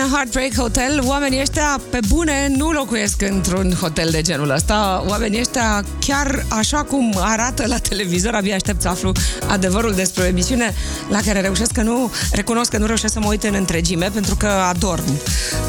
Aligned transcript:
are 0.00 0.08
living 0.08 0.14
in 0.14 0.14
a 0.14 0.16
heartbreak 0.16 0.54
hotel. 0.54 1.02
Oamenii 1.06 1.40
ăștia, 1.40 1.80
pe 1.90 1.98
bune, 2.08 2.52
nu 2.56 2.70
locuiesc 2.70 3.22
într-un 3.22 3.72
hotel 3.80 4.08
de 4.10 4.22
genul 4.22 4.50
ăsta. 4.50 5.04
Oamenii 5.08 5.38
ăștia, 5.40 5.84
chiar 5.98 6.44
așa 6.48 6.82
cum 6.82 7.14
arată 7.18 7.66
la 7.66 7.78
televizor, 7.78 8.34
abia 8.34 8.54
aștept 8.54 8.82
să 8.82 8.88
aflu 8.88 9.12
adevărul 9.46 9.92
despre 9.94 10.22
o 10.22 10.26
emisiune 10.26 10.74
la 11.08 11.20
care 11.26 11.40
reușesc 11.40 11.72
că 11.72 11.82
nu, 11.82 12.12
recunosc 12.32 12.70
că 12.70 12.78
nu 12.78 12.86
reușesc 12.86 13.12
să 13.12 13.20
mă 13.20 13.26
uit 13.28 13.42
în 13.42 13.54
întregime, 13.54 14.10
pentru 14.14 14.36
că 14.36 14.46
adorm. 14.46 15.20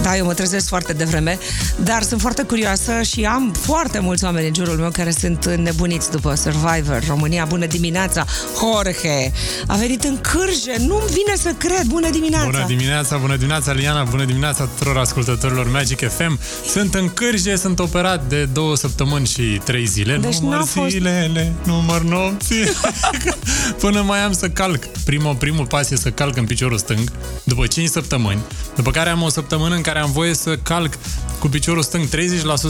Da, 0.01 0.17
eu 0.17 0.25
mă 0.25 0.33
trezesc 0.33 0.67
foarte 0.67 0.93
devreme, 0.93 1.37
dar 1.83 2.01
sunt 2.01 2.21
foarte 2.21 2.43
curioasă 2.43 3.01
și 3.01 3.23
am 3.23 3.53
foarte 3.61 3.99
mulți 3.99 4.23
oameni 4.23 4.47
în 4.47 4.53
jurul 4.53 4.77
meu 4.77 4.89
care 4.89 5.11
sunt 5.11 5.45
nebuniți 5.55 6.11
după 6.11 6.35
Survivor. 6.35 7.03
România, 7.07 7.45
bună 7.45 7.65
dimineața! 7.65 8.25
Jorge 8.59 9.31
a 9.67 9.75
venit 9.75 10.03
în 10.03 10.17
cârje, 10.21 10.75
nu-mi 10.77 11.07
vine 11.07 11.35
să 11.37 11.53
cred, 11.57 11.83
bună 11.85 12.09
dimineața! 12.09 12.45
Bună 12.45 12.65
dimineața, 12.67 13.17
bună 13.17 13.35
dimineața, 13.35 13.71
Liana, 13.71 14.03
bună 14.03 14.20
dimineața 14.25 14.65
tuturor 14.65 14.97
ascultătorilor 14.97 15.69
Magic 15.71 16.09
FM. 16.09 16.39
Sunt 16.67 16.93
în 16.95 17.09
cârje, 17.13 17.55
sunt 17.55 17.79
operat 17.79 18.27
de 18.27 18.45
două 18.45 18.75
săptămâni 18.75 19.27
și 19.27 19.41
trei 19.41 19.85
zile. 19.85 20.17
Deci 20.17 20.37
număr 20.37 20.57
n-a 20.57 20.63
fost- 20.63 20.89
zilele, 20.89 21.53
număr 21.65 22.01
nopții. 22.01 22.63
Până 23.81 24.01
mai 24.01 24.19
am 24.23 24.31
să 24.33 24.49
calc. 24.49 24.85
Primul, 25.05 25.35
primul 25.35 25.65
pas 25.65 25.89
e 25.89 25.95
să 25.95 26.09
calc 26.11 26.37
în 26.37 26.45
piciorul 26.45 26.77
stâng, 26.77 27.11
după 27.43 27.67
5 27.67 27.89
săptămâni. 27.89 28.39
După 28.75 28.91
care 28.91 29.09
am 29.09 29.21
o 29.21 29.29
săptămână 29.29 29.75
în 29.75 29.81
care 29.81 29.99
am 29.99 30.11
voie 30.11 30.33
să 30.33 30.57
calc 30.63 30.93
cu 31.39 31.47
piciorul 31.47 31.83
stâng 31.83 32.07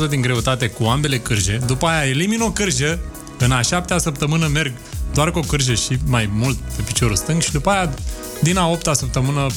30% 0.05 0.09
din 0.09 0.21
greutate 0.21 0.67
cu 0.67 0.83
ambele 0.83 1.17
cârje. 1.17 1.59
După 1.65 1.88
aia 1.88 2.09
elimin 2.09 2.41
o 2.41 2.52
cârjă, 2.52 2.99
în 3.38 3.52
a 3.52 3.61
șaptea 3.61 3.97
săptămână 3.97 4.47
merg 4.53 4.73
doar 5.13 5.31
cu 5.31 5.38
o 5.39 5.41
cârjă 5.41 5.73
și 5.73 5.97
mai 6.05 6.30
mult 6.33 6.58
pe 6.75 6.81
piciorul 6.81 7.15
stâng 7.15 7.41
și 7.41 7.52
după 7.52 7.69
aia, 7.69 7.93
din 8.41 8.58
a 8.58 8.67
opta 8.67 8.93
săptămână, 8.93 9.47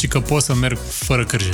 ci 0.00 0.08
că 0.08 0.20
pot 0.20 0.42
să 0.42 0.54
merg 0.54 0.78
fără 0.90 1.24
cârje. 1.24 1.50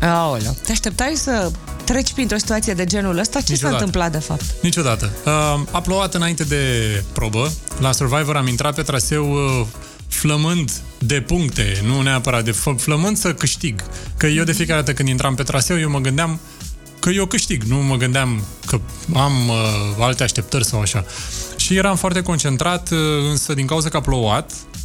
Aoleu, 0.00 0.56
te 0.64 0.72
așteptai 0.72 1.12
să 1.16 1.50
treci 1.84 2.12
printr-o 2.12 2.36
situație 2.36 2.74
de 2.74 2.84
genul 2.84 3.18
ăsta? 3.18 3.38
Ce 3.40 3.44
s-a 3.46 3.52
Niciodată. 3.52 3.76
întâmplat, 3.76 4.12
de 4.12 4.18
fapt? 4.18 4.44
Niciodată. 4.62 5.10
Uh, 5.24 5.32
a 5.70 5.80
plouat 5.80 6.14
înainte 6.14 6.44
de 6.44 6.64
probă. 7.12 7.52
La 7.80 7.92
Survivor 7.92 8.36
am 8.36 8.46
intrat 8.46 8.74
pe 8.74 8.82
traseu 8.82 9.32
uh, 9.32 9.66
flămând 10.08 10.70
de 10.98 11.20
puncte, 11.20 11.80
nu 11.84 12.00
neapărat 12.02 12.44
de 12.44 12.50
f- 12.50 12.76
flămând 12.78 13.16
să 13.16 13.34
câștig. 13.34 13.82
Că 14.16 14.26
eu 14.26 14.44
de 14.44 14.52
fiecare 14.52 14.80
dată 14.80 14.92
când 14.92 15.08
intram 15.08 15.34
pe 15.34 15.42
traseu, 15.42 15.78
eu 15.80 15.90
mă 15.90 15.98
gândeam 15.98 16.40
că 17.00 17.10
eu 17.10 17.26
câștig, 17.26 17.62
nu 17.62 17.76
mă 17.76 17.96
gândeam 17.96 18.44
că 18.66 18.80
am 19.14 19.48
uh, 19.48 19.54
alte 19.98 20.22
așteptări 20.22 20.64
sau 20.64 20.80
așa. 20.80 21.04
Și 21.56 21.76
eram 21.76 21.96
foarte 21.96 22.22
concentrat, 22.22 22.90
uh, 22.90 22.98
însă 23.30 23.54
din 23.54 23.66
cauza 23.66 23.88
că 23.88 23.96
a 23.96 24.00
plouat, 24.00 24.50
uh, 24.52 24.75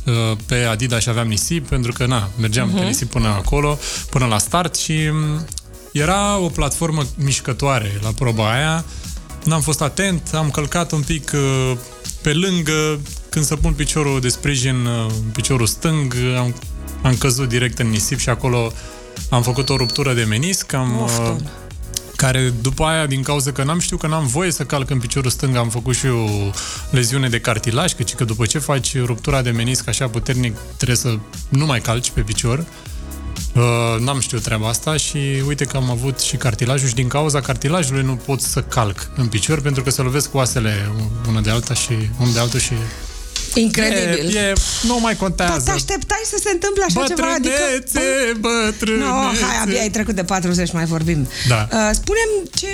pe 0.46 0.56
Adidas 0.56 1.06
aveam 1.06 1.28
nisip, 1.28 1.68
pentru 1.68 1.92
că, 1.92 2.06
na, 2.06 2.30
mergeam 2.40 2.72
uh-huh. 2.72 2.80
pe 2.80 2.86
nisip 2.86 3.10
până 3.10 3.28
acolo, 3.28 3.80
până 4.10 4.26
la 4.26 4.38
start 4.38 4.76
și 4.76 5.10
m, 5.12 5.46
era 5.92 6.38
o 6.38 6.48
platformă 6.48 7.04
mișcătoare 7.16 8.00
la 8.02 8.10
proba 8.10 8.52
aia, 8.54 8.86
n-am 9.44 9.62
fost 9.62 9.82
atent, 9.82 10.30
am 10.34 10.50
călcat 10.50 10.92
un 10.92 11.02
pic 11.02 11.32
uh, 11.34 11.78
pe 12.22 12.34
lângă, 12.34 13.00
când 13.30 13.46
să 13.46 13.56
pun 13.56 13.74
piciorul 13.74 14.20
de 14.20 14.30
sprijin, 14.30 14.86
uh, 14.86 15.12
piciorul 15.32 15.66
stâng, 15.66 16.14
uh, 16.14 16.38
am, 16.38 16.56
am 17.02 17.16
căzut 17.16 17.50
direct 17.50 17.80
în 17.80 17.90
nisip 17.90 18.20
și 18.20 18.30
acolo 18.30 18.72
am 19.30 19.42
făcut 19.42 19.70
o 19.70 19.78
ruptură 19.78 20.14
de 20.14 20.24
menisc, 20.24 20.74
am, 20.74 21.02
Of, 21.02 21.18
uh, 21.18 21.24
Doamne. 21.26 21.50
Care 22.22 22.54
după 22.62 22.84
aia, 22.84 23.06
din 23.06 23.22
cauza 23.22 23.52
că 23.52 23.64
n-am 23.64 23.80
știut 23.80 24.00
că 24.00 24.08
n-am 24.08 24.28
voie 24.28 24.52
să 24.52 24.64
calc 24.64 24.90
în 24.90 25.00
piciorul 25.00 25.30
stâng, 25.30 25.56
am 25.56 25.70
făcut 25.70 25.96
și 25.96 26.06
o 26.06 26.50
leziune 26.90 27.30
de 27.30 27.40
cartilaj, 27.40 27.94
căci 27.94 28.14
că 28.14 28.24
după 28.24 28.46
ce 28.46 28.60
faci 28.60 28.98
ruptura 28.98 29.42
de 29.42 29.50
menisc 29.50 29.88
așa 29.88 30.08
puternic, 30.08 30.58
trebuie 30.76 30.98
să 30.98 31.18
nu 31.50 31.66
mai 31.66 31.80
calci 31.80 32.10
pe 32.10 32.22
picior. 32.22 32.66
Uh, 33.56 34.00
n-am 34.00 34.20
știut 34.20 34.42
treaba 34.42 34.68
asta 34.68 34.98
și 34.98 35.18
uite 35.48 35.66
că 35.66 35.78
am 35.78 35.90
avut 35.90 36.20
și 36.20 36.36
cartilajul 36.36 36.88
și 36.88 36.94
din 36.94 37.08
cauza 37.08 37.40
cartilajului 37.40 38.04
nu 38.04 38.16
pot 38.16 38.42
să 38.42 38.62
calc 38.62 39.10
în 39.16 39.28
picior 39.28 39.62
pentru 39.62 39.84
că 39.84 39.90
se 39.90 40.02
lovesc 40.02 40.32
cu 40.32 40.38
oasele 40.38 40.92
una 41.28 41.42
de 41.42 41.50
alta 41.50 41.74
și 41.74 41.94
unul 42.20 42.34
de 42.34 42.40
altul 42.40 42.60
și 42.60 42.74
Incredibil. 43.54 44.36
e, 44.36 44.40
e, 44.40 44.54
nu 44.88 45.00
mai 45.00 45.14
Dar 45.14 45.22
contează. 45.22 45.62
te 45.66 45.72
așteptai 45.72 46.22
să 46.26 46.38
se 46.44 46.50
întâmple 46.54 46.84
așa 46.88 47.04
ceva? 47.08 47.34
Adică... 47.34 47.54
Bătrânețe, 47.74 48.34
bătrânețe. 48.40 49.06
No, 49.06 49.14
hai, 49.46 49.62
abia 49.62 49.82
ai 49.82 49.90
trecut 49.90 50.16
de 50.16 50.24
40, 50.24 50.72
mai 50.72 50.86
vorbim. 50.86 51.28
Da. 51.48 51.68
Uh, 51.72 51.90
spune-mi 51.94 52.50
ce, 52.56 52.68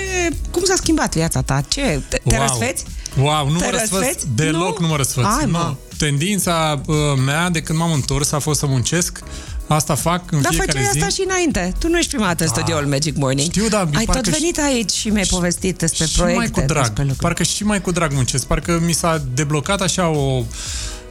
cum 0.50 0.64
s-a 0.64 0.74
schimbat 0.76 1.14
viața 1.14 1.42
ta? 1.42 1.60
Ce? 1.68 2.00
Te, 2.08 2.20
te 2.28 2.36
Wow. 2.36 2.46
răsfeți? 2.46 2.84
Wow, 3.20 3.50
nu 3.50 3.58
Te 3.58 3.64
mă 3.64 3.70
răsfăț. 3.70 3.98
răsfeți? 3.98 4.26
Deloc 4.34 4.78
Nu? 4.78 4.86
nu, 4.86 4.90
mă 4.92 4.96
răsfăț. 4.96 5.24
Hai, 5.24 5.44
mă. 5.46 5.58
nu. 5.58 5.78
Tendința 5.98 6.80
uh, 6.86 6.96
mea 7.24 7.50
de 7.50 7.60
când 7.62 7.78
m-am 7.78 7.92
întors 7.92 8.32
a 8.32 8.38
fost 8.38 8.58
să 8.58 8.66
muncesc. 8.66 9.18
Asta 9.68 9.94
fac 9.94 10.22
în 10.32 10.40
Dar 10.42 10.50
fiecare 10.52 10.70
făceai 10.78 10.90
zi. 10.92 10.98
asta 10.98 11.08
și 11.22 11.22
înainte. 11.28 11.72
Tu 11.78 11.88
nu 11.88 11.98
ești 11.98 12.10
prima 12.10 12.26
dată 12.26 12.42
în 12.42 12.48
studioul 12.48 12.86
Magic 12.86 13.16
Morning. 13.16 13.48
știu, 13.50 13.68
dar 13.68 13.88
Ai 13.94 14.04
parcă 14.04 14.20
tot 14.22 14.32
și- 14.34 14.40
venit 14.40 14.58
aici 14.58 14.90
și 14.90 15.08
mi-ai 15.08 15.26
povestit 15.30 15.78
despre 15.78 16.06
și 16.06 16.16
proiecte. 16.16 16.38
mai 16.38 16.50
cu 16.50 16.60
drag. 16.66 16.82
despre 16.82 17.02
lucruri. 17.02 17.22
Parcă 17.22 17.42
și 17.42 17.64
mai 17.64 17.80
cu 17.80 17.90
drag 17.90 18.12
muncesc. 18.12 18.46
Parcă 18.46 18.80
mi 18.86 18.92
s-a 18.92 19.22
deblocat 19.34 19.80
așa 19.80 20.08
o... 20.08 20.42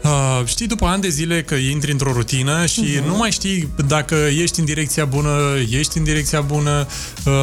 Uh, 0.03 0.41
știi, 0.45 0.67
după 0.67 0.85
ani 0.85 1.01
de 1.01 1.09
zile 1.09 1.43
că 1.43 1.55
intri 1.55 1.91
într-o 1.91 2.11
rutină 2.11 2.65
și 2.65 2.79
Mhm. 2.79 3.01
uh-huh. 3.01 3.05
nu 3.07 3.17
mai 3.17 3.31
știi 3.31 3.69
dacă 3.87 4.15
ești 4.15 4.59
în 4.59 4.65
direcția 4.65 5.05
bună, 5.05 5.37
ești 5.69 5.97
în 5.97 6.03
direcția 6.03 6.41
bună, 6.41 6.87
uh, 7.25 7.33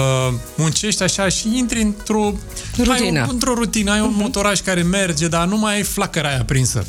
muncești 0.56 1.02
așa 1.02 1.28
și 1.28 1.56
intri 1.58 1.82
într-o 1.82 2.32
Rutină. 2.78 3.20
Ai 3.20 3.26
o, 3.28 3.31
într-o 3.31 3.54
rutină, 3.54 3.92
ai 3.92 4.00
un 4.00 4.08
Mhm. 4.10 4.20
motoraj 4.20 4.60
care 4.60 4.82
merge, 4.82 5.28
dar 5.28 5.46
nu 5.46 5.56
mai 5.58 5.75
ai 5.75 5.82
flacăra 5.82 6.28
aia 6.28 6.44
prinsă. 6.44 6.84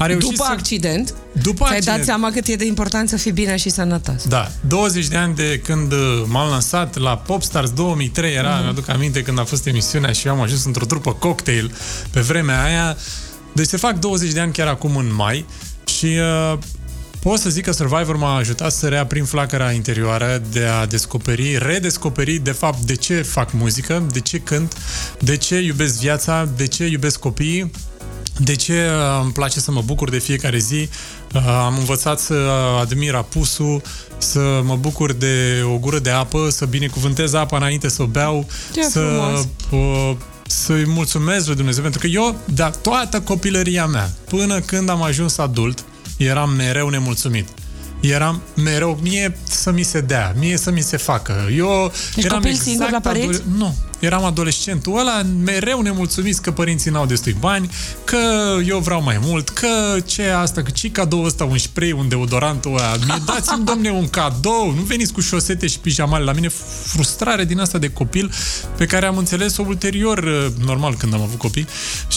A 0.00 0.06
reușit 0.06 0.30
După 0.30 0.44
să... 0.44 0.50
accident, 0.52 1.14
După 1.32 1.64
ți-ai 1.64 1.76
accident. 1.76 1.96
dat 1.96 2.06
seama 2.06 2.30
cât 2.30 2.46
e 2.46 2.54
de 2.54 2.64
important 2.64 3.08
să 3.08 3.16
fii 3.16 3.30
bine 3.30 3.56
și 3.56 3.70
sănătos. 3.70 4.24
Da, 4.24 4.50
20 4.68 5.06
de 5.06 5.16
ani 5.16 5.34
de 5.34 5.60
când 5.64 5.92
uh, 5.92 6.22
m-am 6.26 6.50
lansat 6.50 6.98
la 6.98 7.16
Popstars 7.16 7.70
2003 7.70 8.34
era, 8.34 8.56
mm. 8.56 8.62
mi-aduc 8.62 8.88
aminte 8.88 9.22
când 9.22 9.38
a 9.38 9.44
fost 9.44 9.66
emisiunea 9.66 10.12
și 10.12 10.26
eu 10.26 10.32
am 10.32 10.40
ajuns 10.40 10.64
într-o 10.64 10.84
trupă 10.84 11.12
cocktail 11.12 11.74
pe 12.10 12.20
vremea 12.20 12.64
aia. 12.64 12.96
Deci 13.52 13.66
se 13.66 13.76
fac 13.76 13.98
20 13.98 14.32
de 14.32 14.40
ani 14.40 14.52
chiar 14.52 14.66
acum 14.66 14.96
în 14.96 15.14
mai 15.14 15.44
și 15.84 16.06
uh, 16.52 16.58
pot 17.20 17.38
să 17.38 17.50
zic 17.50 17.64
că 17.64 17.72
Survivor 17.72 18.16
m-a 18.16 18.36
ajutat 18.36 18.72
să 18.72 18.88
reaprind 18.88 19.26
flacăra 19.26 19.70
interioară 19.70 20.42
de 20.52 20.64
a 20.64 20.86
descoperi, 20.86 21.58
redescoperi 21.58 22.38
de 22.38 22.52
fapt 22.52 22.78
de 22.78 22.94
ce 22.94 23.22
fac 23.22 23.52
muzică, 23.52 24.06
de 24.12 24.20
ce 24.20 24.38
cânt, 24.38 24.76
de 25.18 25.36
ce 25.36 25.58
iubesc 25.58 26.00
viața, 26.00 26.48
de 26.56 26.66
ce 26.66 26.86
iubesc 26.86 27.18
copiii 27.18 27.70
de 28.42 28.54
ce 28.56 28.72
uh, 28.72 29.20
îmi 29.22 29.32
place 29.32 29.60
să 29.60 29.70
mă 29.70 29.82
bucur 29.84 30.10
de 30.10 30.18
fiecare 30.18 30.58
zi? 30.58 30.88
Uh, 31.34 31.42
Am 31.64 31.76
învățat 31.78 32.18
să 32.18 32.34
admir 32.80 33.14
apusul, 33.14 33.82
să 34.18 34.60
mă 34.64 34.76
bucur 34.76 35.12
de 35.12 35.62
o 35.74 35.78
gură 35.78 35.98
de 35.98 36.10
apă, 36.10 36.48
să 36.50 36.64
binecuvântez 36.64 37.32
apa 37.32 37.56
înainte 37.56 37.88
să 37.88 38.02
o 38.02 38.06
beau, 38.06 38.46
Ce 38.74 38.82
să 38.82 39.00
frumos! 39.00 39.46
uh, 40.10 40.16
să-i 40.46 40.84
mulțumesc 40.86 41.46
lui 41.46 41.56
Dumnezeu, 41.56 41.82
pentru 41.82 42.00
că 42.00 42.06
eu, 42.06 42.36
de 42.44 42.70
toată 42.82 43.20
copilăria 43.20 43.86
mea, 43.86 44.10
până 44.28 44.60
când 44.60 44.88
am 44.88 45.02
ajuns 45.02 45.38
adult, 45.38 45.84
eram 46.16 46.50
mereu 46.50 46.88
nemulțumit. 46.88 47.48
Eram 48.00 48.42
mereu, 48.56 48.98
mie 49.02 49.36
să 49.42 49.70
mi 49.70 49.82
se 49.82 50.00
dea, 50.00 50.34
mie 50.38 50.56
să 50.56 50.70
mi 50.70 50.80
se 50.80 50.96
facă. 50.96 51.48
Eu 51.56 51.92
Ești 52.08 52.26
eram 52.26 52.40
copil 52.40 52.54
singur 52.56 52.90
la 52.90 53.00
părinți? 53.00 53.26
adole- 53.28 53.42
nu, 53.56 53.74
eram 54.00 54.24
adolescentul 54.24 54.98
ăla, 54.98 55.22
mereu 55.44 55.80
nemulțumiți 55.80 56.42
că 56.42 56.50
părinții 56.50 56.90
n-au 56.90 57.06
destui 57.06 57.36
bani, 57.40 57.70
că 58.04 58.18
eu 58.66 58.78
vreau 58.78 59.02
mai 59.02 59.18
mult, 59.22 59.48
că 59.48 60.00
ce 60.06 60.28
asta, 60.28 60.62
că 60.62 60.70
ce 60.70 60.90
cadou 60.90 61.22
ăsta, 61.24 61.44
un 61.44 61.58
spray, 61.58 61.92
un 61.92 62.08
deodorant 62.08 62.64
ăla, 62.64 62.96
mi 62.96 63.22
dați-mi, 63.26 63.64
domne, 63.64 63.90
un 63.90 64.08
cadou, 64.08 64.72
nu 64.76 64.80
veniți 64.80 65.12
cu 65.12 65.20
șosete 65.20 65.66
și 65.66 65.78
pijamale. 65.78 66.24
La 66.24 66.32
mine, 66.32 66.48
frustrare 66.84 67.44
din 67.44 67.60
asta 67.60 67.78
de 67.78 67.90
copil, 67.90 68.32
pe 68.76 68.86
care 68.86 69.06
am 69.06 69.16
înțeles-o 69.16 69.64
ulterior, 69.66 70.18
uh, 70.18 70.46
normal, 70.64 70.94
când 70.94 71.14
am 71.14 71.20
avut 71.20 71.38
copii, 71.38 71.66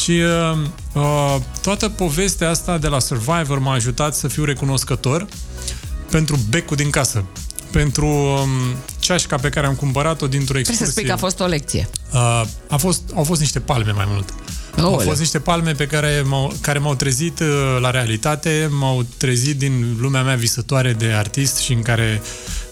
și 0.04 0.12
uh, 0.12 0.58
uh, 0.94 1.36
toată 1.62 1.90
povestea 1.90 2.50
asta 2.50 2.78
de 2.78 2.88
la 2.88 3.00
Survivor 3.00 3.60
m-a 3.60 3.74
ajutat 3.74 4.16
să 4.16 4.28
fiu 4.28 4.44
recunoscător 4.44 5.28
pentru 6.10 6.40
becul 6.50 6.76
din 6.76 6.90
casă, 6.90 7.24
pentru 7.72 8.06
um, 8.06 8.50
ceașca 9.04 9.36
pe 9.36 9.50
care 9.50 9.68
am 9.68 9.76
cumpărat-o 9.76 10.28
dintr-o 10.28 10.54
Trebuie 10.54 10.66
să 10.66 10.72
excursie. 10.84 10.92
spui 10.92 11.06
că 11.06 11.12
a 11.12 11.18
fost 11.28 11.40
o 11.40 11.46
lecție. 11.46 11.90
Uh, 12.14 12.44
a 12.70 12.78
fost, 12.78 13.02
au 13.16 13.24
fost 13.24 13.40
niște 13.40 13.60
palme 13.60 13.92
mai 13.92 14.06
mult. 14.08 14.34
Au 14.78 14.86
Aoleu. 14.86 15.08
fost 15.08 15.20
niște 15.20 15.40
palme 15.40 15.72
pe 15.72 15.86
care 15.88 16.24
m-au, 16.26 16.54
care 16.62 16.80
m-au 16.80 16.96
trezit 16.96 17.40
uh, 17.40 17.48
la 17.82 17.90
realitate, 17.90 18.70
m-au 18.80 19.06
trezit 19.18 19.58
din 19.58 19.98
lumea 20.00 20.24
mea 20.24 20.36
visătoare 20.36 20.94
de 20.94 21.06
artist 21.06 21.58
și 21.58 21.74
în 21.74 21.82
care 21.82 22.22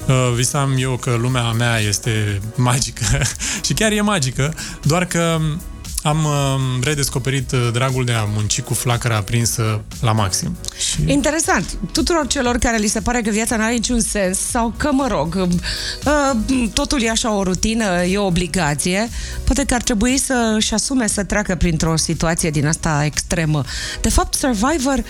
uh, 0.07 0.31
visam 0.35 0.75
eu 0.77 0.97
că 0.97 1.15
lumea 1.21 1.51
mea 1.51 1.79
este 1.79 2.41
magică 2.55 3.03
și 3.65 3.73
chiar 3.73 3.91
e 3.91 4.01
magică, 4.01 4.53
doar 4.83 5.05
că 5.05 5.39
am 6.03 6.25
uh, 6.25 6.83
redescoperit 6.83 7.51
uh, 7.51 7.69
dragul 7.73 8.05
de 8.05 8.11
a 8.11 8.23
munci 8.23 8.61
cu 8.61 8.73
flacăra 8.73 9.15
aprinsă 9.15 9.81
la 10.01 10.11
maxim. 10.11 10.57
Și 10.77 11.11
Interesant. 11.11 11.77
Tuturor 11.91 12.27
celor 12.27 12.57
care 12.57 12.77
li 12.77 12.87
se 12.87 12.99
pare 12.99 13.21
că 13.21 13.29
viața 13.29 13.55
nu 13.55 13.63
are 13.63 13.73
niciun 13.73 13.99
sens 13.99 14.37
sau 14.37 14.73
că, 14.77 14.89
mă 14.91 15.07
rog, 15.07 15.35
uh, 15.35 16.67
totul 16.73 17.01
e 17.01 17.09
așa 17.09 17.33
o 17.33 17.43
rutină, 17.43 18.03
e 18.03 18.17
o 18.17 18.25
obligație, 18.25 19.09
poate 19.43 19.65
că 19.65 19.73
ar 19.73 19.81
trebui 19.81 20.17
să-și 20.17 20.73
asume 20.73 21.07
să 21.07 21.23
treacă 21.23 21.55
printr-o 21.55 21.95
situație 21.95 22.49
din 22.49 22.67
asta 22.67 23.01
extremă. 23.05 23.63
De 24.01 24.09
fapt, 24.09 24.33
Survivor 24.33 25.03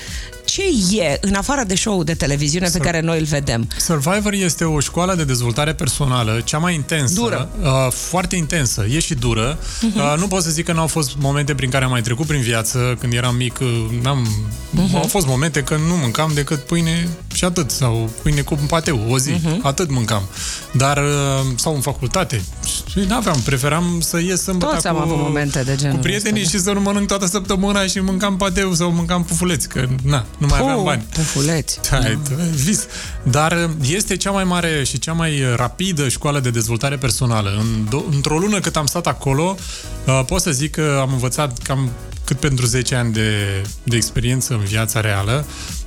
ce 0.51 0.63
e, 0.97 1.17
în 1.21 1.33
afară 1.33 1.63
de 1.67 1.75
show 1.75 2.03
de 2.03 2.13
televiziune 2.13 2.69
pe 2.71 2.77
care 2.77 2.99
noi 2.99 3.19
îl 3.19 3.25
vedem? 3.25 3.67
Survivor 3.77 4.33
este 4.33 4.63
o 4.63 4.79
școală 4.79 5.15
de 5.15 5.23
dezvoltare 5.23 5.73
personală, 5.73 6.41
cea 6.43 6.57
mai 6.57 6.73
intensă. 6.73 7.13
Dură. 7.13 7.49
Uh, 7.61 7.69
foarte 7.91 8.35
intensă. 8.35 8.85
E 8.89 8.99
și 8.99 9.13
dură. 9.13 9.57
Uh-huh. 9.57 9.95
Uh, 9.95 10.13
nu 10.17 10.27
pot 10.27 10.43
să 10.43 10.49
zic 10.49 10.65
că 10.65 10.73
nu 10.73 10.79
au 10.79 10.87
fost 10.87 11.11
momente 11.19 11.55
prin 11.55 11.69
care 11.69 11.83
am 11.83 11.91
mai 11.91 12.01
trecut 12.01 12.25
prin 12.25 12.41
viață. 12.41 12.97
Când 12.99 13.13
eram 13.13 13.35
mic, 13.35 13.59
uh, 13.61 13.67
n-am... 14.01 14.27
Uh-huh. 14.27 14.95
Au 14.95 15.07
fost 15.07 15.27
momente 15.27 15.61
când 15.61 15.87
nu 15.87 15.95
mâncam 15.95 16.31
decât 16.33 16.59
pâine 16.59 17.07
și 17.33 17.45
atât. 17.45 17.71
Sau 17.71 18.09
pâine 18.21 18.41
cu 18.41 18.59
pateu, 18.67 19.05
o 19.09 19.17
zi. 19.17 19.31
Uh-huh. 19.31 19.61
Atât 19.61 19.91
mâncam. 19.91 20.23
Dar, 20.71 20.97
uh, 20.97 21.45
sau 21.55 21.75
în 21.75 21.81
facultate. 21.81 22.41
Și 22.91 22.99
n-aveam, 23.07 23.39
preferam 23.45 23.97
să 23.99 24.19
ies 24.19 24.41
sâmbătă 24.41 24.73
Toți 24.73 24.87
am 24.87 24.95
cu, 24.95 25.01
avut 25.01 25.17
momente 25.17 25.63
de 25.63 25.75
genul 25.75 25.95
cu 25.95 26.01
prietenii 26.01 26.41
ăsta, 26.41 26.57
și 26.57 26.63
să 26.63 26.71
nu 26.71 26.81
mănânc 26.81 27.07
toată 27.07 27.25
săptămâna 27.25 27.85
și 27.85 27.99
mâncam 27.99 28.37
pateu 28.37 28.73
sau 28.73 28.91
mâncam 28.91 29.23
pufuleți, 29.23 29.67
că 29.67 29.87
na, 30.03 30.25
nu 30.41 30.47
mai 30.47 30.59
aveam 30.59 30.75
Puh, 30.75 30.85
bani. 30.85 31.05
Pufuleți. 31.13 31.79
Hai, 31.89 32.19
vis. 32.53 32.87
Dar 33.23 33.69
este 33.81 34.17
cea 34.17 34.31
mai 34.31 34.43
mare 34.43 34.83
și 34.83 34.99
cea 34.99 35.13
mai 35.13 35.55
rapidă 35.55 36.09
școală 36.09 36.39
de 36.39 36.49
dezvoltare 36.49 36.97
personală. 36.97 37.57
În 37.59 37.87
do- 37.87 38.13
într-o 38.13 38.37
lună 38.37 38.59
cât 38.59 38.75
am 38.75 38.85
stat 38.85 39.07
acolo, 39.07 39.55
uh, 40.05 40.21
pot 40.25 40.41
să 40.41 40.51
zic 40.51 40.71
că 40.71 40.97
am 41.01 41.11
învățat 41.11 41.57
cam 41.57 41.89
cât 42.25 42.39
pentru 42.39 42.65
10 42.65 42.95
ani 42.95 43.13
de, 43.13 43.31
de 43.83 43.95
experiență 43.95 44.53
în 44.53 44.59
viața 44.59 45.01
reală, 45.01 45.45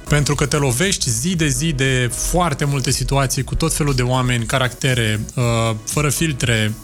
pentru 0.09 0.35
că 0.35 0.47
te 0.47 0.57
lovești 0.57 1.11
zi 1.11 1.37
de 1.37 1.49
zi 1.49 1.73
de 1.73 2.11
foarte 2.13 2.65
multe 2.65 2.91
situații, 2.91 3.45
cu 3.45 3.55
tot 3.55 3.75
felul 3.75 3.95
de 3.95 4.03
oameni, 4.03 4.45
caractere, 4.45 5.21
uh, 5.35 5.77
fără 5.85 6.11
filtre, 6.11 6.75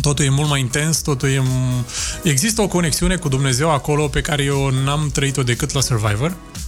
totul 0.00 0.24
e 0.24 0.28
mult 0.28 0.48
mai 0.48 0.60
intens, 0.60 0.98
totul 0.98 1.28
e... 1.28 1.42
Există 2.22 2.62
o 2.62 2.68
conexiune 2.68 3.16
cu 3.16 3.28
Dumnezeu 3.28 3.70
acolo 3.70 4.08
pe 4.08 4.20
care 4.20 4.42
eu 4.42 4.70
n-am 4.84 5.10
trăit-o 5.12 5.42
decât 5.42 5.72
la 5.72 5.80
Survivor. 5.80 6.30
Uh, 6.30 6.63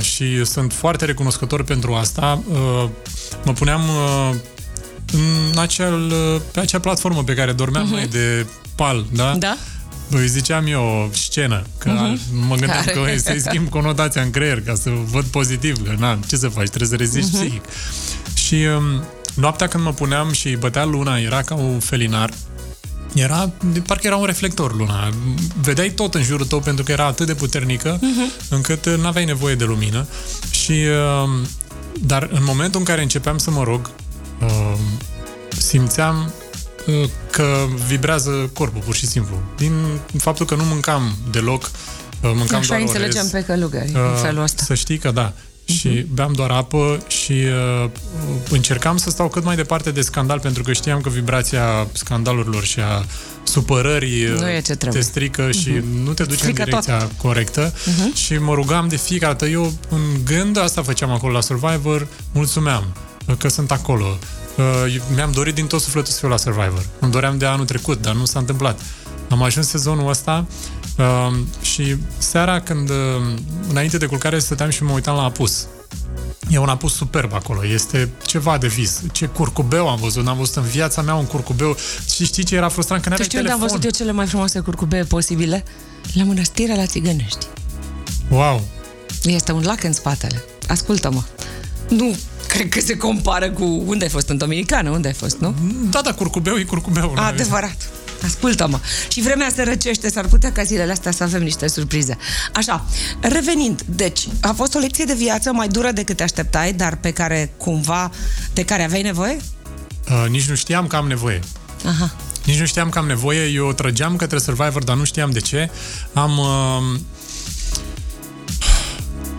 și 0.00 0.44
sunt 0.44 0.72
foarte 0.72 1.04
recunoscător 1.04 1.62
pentru 1.62 1.94
asta. 1.94 2.42
Uh, 2.50 2.88
mă 3.44 3.52
puneam 3.52 3.80
uh, 3.80 4.34
în 5.12 5.58
acel, 5.58 6.12
uh, 6.34 6.40
pe 6.52 6.60
acea 6.60 6.78
platformă 6.78 7.24
pe 7.24 7.34
care 7.34 7.52
dormeam 7.52 7.86
uh-huh. 7.86 7.90
noi 7.90 8.06
de 8.06 8.46
pal, 8.74 9.04
da? 9.12 9.34
Da? 9.38 9.56
Îi 10.10 10.28
ziceam 10.28 10.66
eu 10.66 11.10
scenă, 11.12 11.62
că 11.78 11.90
uh-huh. 11.90 12.18
mă 12.48 12.56
gândeam 12.56 12.84
Care? 12.84 13.14
că 13.14 13.18
să-i 13.18 13.40
schimb 13.40 13.68
conotația 13.68 14.22
în 14.22 14.30
creier 14.30 14.60
ca 14.60 14.74
să 14.74 14.90
văd 15.10 15.24
pozitiv, 15.24 15.84
că 15.84 15.94
na, 15.98 16.18
ce 16.28 16.36
să 16.36 16.48
faci, 16.48 16.68
trebuie 16.68 16.88
să 16.88 16.96
reziști 16.96 17.30
uh-huh. 17.30 17.40
psihic. 17.40 17.64
Și 18.34 18.54
um, 18.54 19.04
noaptea 19.34 19.66
când 19.66 19.84
mă 19.84 19.92
puneam 19.92 20.32
și 20.32 20.56
bătea 20.56 20.84
luna, 20.84 21.18
era 21.18 21.42
ca 21.42 21.54
un 21.54 21.78
felinar, 21.78 22.30
era, 23.14 23.50
de 23.72 23.80
parcă 23.80 24.06
era 24.06 24.16
un 24.16 24.24
reflector 24.24 24.76
luna. 24.76 25.12
Vedeai 25.60 25.90
tot 25.90 26.14
în 26.14 26.22
jurul 26.22 26.46
tău 26.46 26.60
pentru 26.60 26.84
că 26.84 26.92
era 26.92 27.04
atât 27.04 27.26
de 27.26 27.34
puternică 27.34 27.98
uh-huh. 27.98 28.48
încât 28.48 28.86
nu 28.86 29.06
aveai 29.06 29.24
nevoie 29.24 29.54
de 29.54 29.64
lumină. 29.64 30.06
Și, 30.50 30.72
uh, 30.72 31.46
dar 32.00 32.28
în 32.32 32.44
momentul 32.44 32.80
în 32.80 32.86
care 32.86 33.02
începeam 33.02 33.38
să 33.38 33.50
mă 33.50 33.62
rog, 33.62 33.90
uh, 34.42 34.78
simțeam 35.58 36.32
uh, 36.86 37.08
că 37.30 37.66
vibrează 37.86 38.50
corpul, 38.52 38.82
pur 38.84 38.94
și 38.94 39.06
simplu. 39.06 39.42
Din 39.56 39.72
faptul 40.18 40.46
că 40.46 40.54
nu 40.54 40.64
mâncam 40.64 41.16
deloc, 41.30 41.62
uh, 41.62 41.70
mâncam 42.34 42.58
Așa 42.58 42.68
doar 42.68 42.80
înțelegem 42.80 43.20
orez. 43.20 43.30
pe 43.30 43.44
călugări, 43.44 43.90
în 43.94 44.00
Uh, 44.00 44.20
felul 44.22 44.42
ăsta. 44.42 44.62
Să 44.64 44.74
știi 44.74 44.98
că 44.98 45.10
da. 45.10 45.32
Și 45.76 45.88
beam 45.88 46.32
doar 46.32 46.50
apă 46.50 47.02
și 47.06 47.32
uh, 47.32 47.90
încercam 48.50 48.96
să 48.96 49.10
stau 49.10 49.28
cât 49.28 49.44
mai 49.44 49.56
departe 49.56 49.90
de 49.90 50.00
scandal 50.00 50.40
pentru 50.40 50.62
că 50.62 50.72
știam 50.72 51.00
că 51.00 51.08
vibrația 51.08 51.86
scandalurilor 51.92 52.64
și 52.64 52.80
a 52.80 53.04
supărării 53.42 54.24
uh, 54.24 54.38
Nu 54.38 54.48
e 54.50 54.60
ce 54.60 54.74
trebuie. 54.74 55.00
te 55.00 55.06
strică 55.06 55.50
și 55.50 55.82
nu 56.04 56.12
te 56.12 56.22
duce 56.24 56.36
Strică 56.36 56.62
în 56.62 56.68
direcția 56.68 57.08
corectă 57.16 57.74
și 58.14 58.34
mă 58.38 58.54
rugam 58.54 58.88
de 58.88 58.96
fiecare 58.96 59.32
dată. 59.32 59.46
Eu 59.46 59.72
în 59.88 60.00
gând 60.24 60.58
asta 60.58 60.82
făceam 60.82 61.10
acolo 61.10 61.32
la 61.32 61.40
Survivor, 61.40 62.06
mulțumeam 62.32 62.84
uh, 63.26 63.34
că 63.38 63.48
sunt 63.48 63.70
acolo. 63.70 64.18
Uh, 64.56 64.64
Mi-am 65.14 65.30
dorit 65.32 65.54
din 65.54 65.66
tot 65.66 65.80
sufletul 65.80 66.12
să 66.12 66.18
fiu 66.18 66.28
la 66.28 66.36
Survivor. 66.36 66.86
Îmi 66.98 67.10
doream 67.10 67.38
de 67.38 67.46
anul 67.46 67.64
trecut, 67.64 68.02
dar 68.02 68.14
nu 68.14 68.24
s-a 68.24 68.38
întâmplat. 68.38 68.80
Am 69.30 69.42
ajuns 69.42 69.68
sezonul 69.68 70.08
ăsta 70.08 70.46
uh, 70.98 71.36
și 71.60 71.96
seara 72.18 72.60
când, 72.60 72.90
uh, 72.90 72.96
înainte 73.68 73.98
de 73.98 74.06
culcare, 74.06 74.38
stăteam 74.38 74.70
și 74.70 74.82
mă 74.82 74.92
uitam 74.92 75.16
la 75.16 75.22
apus. 75.22 75.66
E 76.50 76.58
un 76.58 76.68
apus 76.68 76.94
superb 76.94 77.32
acolo, 77.34 77.66
este 77.66 78.08
ceva 78.26 78.58
de 78.58 78.66
vis. 78.66 79.00
Ce 79.12 79.26
curcubeu 79.26 79.88
am 79.88 79.98
văzut, 80.00 80.24
n-am 80.24 80.36
văzut 80.36 80.56
în 80.56 80.62
viața 80.62 81.02
mea 81.02 81.14
un 81.14 81.24
curcubeu. 81.24 81.76
Și 82.14 82.24
știi 82.24 82.44
ce 82.44 82.54
era 82.56 82.68
frustrant? 82.68 83.02
Că 83.02 83.08
Tu 83.08 83.10
n-aveai 83.10 83.28
știi 83.28 83.38
unde 83.38 83.50
am 83.50 83.58
telefon. 83.58 83.78
văzut 83.80 83.92
eu 83.94 84.04
cele 84.06 84.16
mai 84.16 84.26
frumoase 84.26 84.60
curcubee 84.60 85.02
posibile? 85.04 85.64
La 86.12 86.24
mănăstirea 86.24 86.76
la 86.76 86.86
Țigănești. 86.86 87.46
Wow! 88.30 88.68
Este 89.22 89.52
un 89.52 89.62
lac 89.64 89.82
în 89.82 89.92
spatele. 89.92 90.44
Ascultă-mă. 90.68 91.22
Nu 91.88 92.16
cred 92.48 92.68
că 92.68 92.80
se 92.80 92.96
compară 92.96 93.50
cu... 93.50 93.82
Unde 93.86 94.04
ai 94.04 94.10
fost? 94.10 94.28
În 94.28 94.36
Dominicană? 94.38 94.90
Unde 94.90 95.08
ai 95.08 95.14
fost, 95.14 95.36
nu? 95.38 95.54
Da, 95.90 96.00
da, 96.00 96.12
curcubeu 96.14 96.56
e 96.56 96.62
curcubeu. 96.62 97.12
nu? 97.14 97.20
Adevărat. 97.22 97.76
Ascultă-mă. 98.24 98.80
Și 99.08 99.20
vremea 99.20 99.50
se 99.54 99.62
răcește, 99.62 100.10
s-ar 100.10 100.26
putea 100.26 100.52
ca 100.52 100.62
zilele 100.62 100.92
astea 100.92 101.12
să 101.12 101.22
avem 101.22 101.42
niște 101.42 101.68
surprize. 101.68 102.18
Așa, 102.52 102.84
revenind, 103.20 103.82
deci, 103.86 104.28
a 104.40 104.52
fost 104.52 104.74
o 104.74 104.78
lecție 104.78 105.04
de 105.04 105.14
viață 105.14 105.52
mai 105.52 105.68
dură 105.68 105.90
decât 105.90 106.16
te 106.16 106.22
așteptai, 106.22 106.72
dar 106.72 106.96
pe 106.96 107.10
care 107.10 107.52
cumva, 107.56 108.10
de 108.52 108.64
care 108.64 108.84
aveai 108.84 109.02
nevoie? 109.02 109.36
Uh, 110.10 110.26
nici 110.28 110.48
nu 110.48 110.54
știam 110.54 110.86
că 110.86 110.96
am 110.96 111.06
nevoie. 111.06 111.40
Aha. 111.84 112.10
Nici 112.44 112.58
nu 112.58 112.66
știam 112.66 112.88
că 112.88 112.98
am 112.98 113.06
nevoie, 113.06 113.46
eu 113.46 113.72
trăgeam 113.72 114.16
către 114.16 114.38
Survivor, 114.38 114.84
dar 114.84 114.96
nu 114.96 115.04
știam 115.04 115.30
de 115.30 115.40
ce. 115.40 115.70
Am 116.12 116.38
uh, 116.38 117.00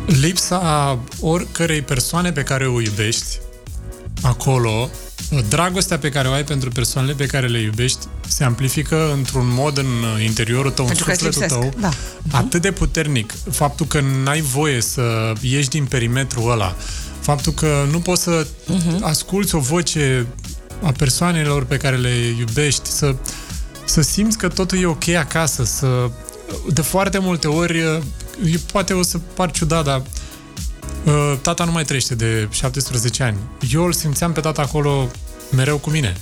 lipsa 0.06 1.00
oricărei 1.20 1.82
persoane 1.82 2.32
pe 2.32 2.44
care 2.44 2.68
o 2.68 2.82
iubești 2.82 3.40
acolo, 4.22 4.90
dragostea 5.50 5.98
pe 5.98 6.10
care 6.10 6.28
o 6.28 6.32
ai 6.32 6.44
pentru 6.44 6.70
persoanele 6.70 7.14
pe 7.14 7.26
care 7.26 7.48
le 7.48 7.60
iubești 7.60 8.06
se 8.28 8.44
amplifică 8.44 9.12
într-un 9.14 9.54
mod 9.54 9.78
în 9.78 10.22
interiorul 10.24 10.72
tău, 10.72 10.86
Pentru 10.86 11.04
că 11.04 11.12
în 11.12 11.18
îți 11.20 11.34
sufletul 11.34 11.58
lipsesc, 11.58 11.82
tău, 11.82 11.92
da. 12.32 12.38
atât 12.38 12.62
de 12.62 12.72
puternic. 12.72 13.34
Faptul 13.52 13.86
că 13.86 14.02
n-ai 14.24 14.42
voie 14.42 14.82
să 14.82 15.34
ieși 15.42 15.70
din 15.70 15.86
perimetrul 15.86 16.52
ăla, 16.52 16.76
faptul 17.20 17.54
că 17.54 17.86
nu 17.92 18.00
poți 18.00 18.24
să 18.24 18.48
uh-huh. 18.48 19.00
asculți 19.02 19.56
o 19.56 19.60
voce 19.60 20.28
a 20.84 20.92
persoanelor 20.92 21.66
pe 21.66 21.78
care 21.78 21.96
le 21.96 22.14
iubești, 22.40 22.90
să, 22.90 23.16
să 23.86 24.02
simți 24.02 24.38
că 24.38 24.48
totul 24.48 24.82
e 24.82 24.86
ok 24.86 25.08
acasă, 25.08 25.64
să 25.64 26.10
de 26.74 26.82
foarte 26.82 27.18
multe 27.18 27.48
ori, 27.48 27.78
e- 27.78 28.60
poate 28.72 28.94
o 28.94 29.04
să 29.04 29.18
par 29.18 29.52
ciudat, 29.52 29.84
dar 29.84 29.98
uh, 29.98 30.04
tata 31.42 31.64
nu 31.64 31.72
mai 31.72 31.84
trăiește 31.84 32.16
de 32.16 32.48
17 32.52 33.24
ani. 33.24 33.38
Eu 33.72 33.86
îl 33.86 33.94
simțeam 33.94 34.32
pe 34.32 34.40
tata 34.40 34.62
acolo 34.62 35.08
mereu 35.56 35.78
cu 35.78 35.90
mine. 35.90 36.18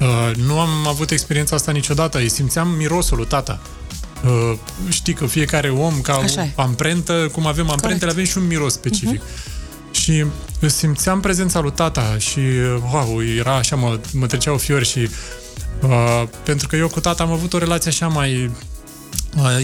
Uh, 0.00 0.36
nu 0.36 0.60
am 0.60 0.86
avut 0.86 1.10
experiența 1.10 1.56
asta 1.56 1.72
niciodată. 1.72 2.18
Îi 2.18 2.28
simțeam 2.28 2.68
mirosul 2.68 3.16
lui 3.16 3.26
tata. 3.26 3.60
Uh, 4.24 4.58
știi 4.88 5.14
că 5.14 5.26
fiecare 5.26 5.70
om 5.70 6.00
ca 6.00 6.12
Așa 6.12 6.42
e. 6.42 6.52
o 6.56 6.62
amprentă, 6.62 7.28
cum 7.32 7.46
avem 7.46 7.70
amprentele, 7.70 8.10
avem 8.10 8.24
și 8.24 8.38
un 8.38 8.46
miros 8.46 8.72
specific. 8.72 9.20
Și 9.90 10.24
simțeam 10.66 11.20
prezența 11.20 11.60
lui 11.60 11.72
tata 11.72 12.16
și, 12.18 12.40
wow, 12.92 13.22
era 13.22 13.54
așa, 13.54 13.76
mă, 13.76 13.98
mă 14.12 14.26
treceau 14.26 14.56
fiori 14.56 14.86
și 14.86 15.08
uh, 15.82 16.22
pentru 16.42 16.68
că 16.68 16.76
eu 16.76 16.88
cu 16.88 17.00
tata 17.00 17.22
am 17.22 17.32
avut 17.32 17.52
o 17.52 17.58
relație 17.58 17.90
așa 17.90 18.08
mai 18.08 18.44
uh, 18.44 18.50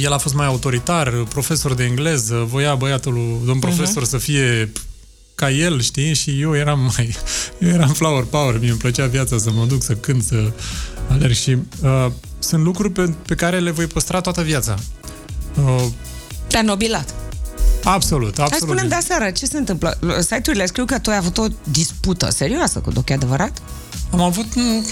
el 0.02 0.12
a 0.12 0.18
fost 0.18 0.34
mai 0.34 0.46
autoritar, 0.46 1.14
profesor 1.28 1.74
de 1.74 1.84
engleză, 1.84 2.46
voia 2.48 2.74
băiatul, 2.74 3.40
domn 3.44 3.60
profesor, 3.60 4.02
uh-huh. 4.02 4.08
să 4.08 4.18
fie 4.18 4.72
ca 5.34 5.50
el, 5.50 5.80
știi? 5.80 6.14
Și 6.14 6.40
eu 6.40 6.56
eram 6.56 6.92
mai... 6.96 7.16
Eu 7.58 7.68
eram 7.68 7.88
flower 7.88 8.24
power, 8.24 8.58
mie 8.58 8.70
îmi 8.70 8.78
plăcea 8.78 9.06
viața 9.06 9.38
să 9.38 9.50
mă 9.50 9.64
duc, 9.64 9.82
să 9.82 9.94
cânt, 9.94 10.22
să 10.22 10.52
alerg 11.10 11.34
și... 11.34 11.56
Uh, 11.82 12.06
sunt 12.38 12.62
lucruri 12.62 12.90
pe, 12.90 13.14
pe 13.26 13.34
care 13.34 13.58
le 13.58 13.70
voi 13.70 13.86
păstra 13.86 14.20
toată 14.20 14.42
viața. 14.42 14.74
Uh, 15.64 15.84
Te-a 16.46 16.62
nobilat. 16.62 17.14
absolut, 17.84 18.36
Hai 18.36 18.44
absolut. 18.44 18.74
spune 18.74 18.88
de 18.88 18.94
aseară, 18.94 19.30
ce 19.30 19.46
se 19.46 19.58
întâmplă? 19.58 19.98
Site-urile 20.20 20.66
scriu 20.66 20.84
că 20.84 20.98
tu 20.98 21.10
ai 21.10 21.16
avut 21.16 21.38
o 21.38 21.46
dispută 21.64 22.30
serioasă 22.30 22.78
cu 22.78 22.90
Doc, 22.90 23.08
e 23.08 23.12
adevărat? 23.12 23.62
Am 24.10 24.20
avut 24.20 24.54
m, 24.54 24.86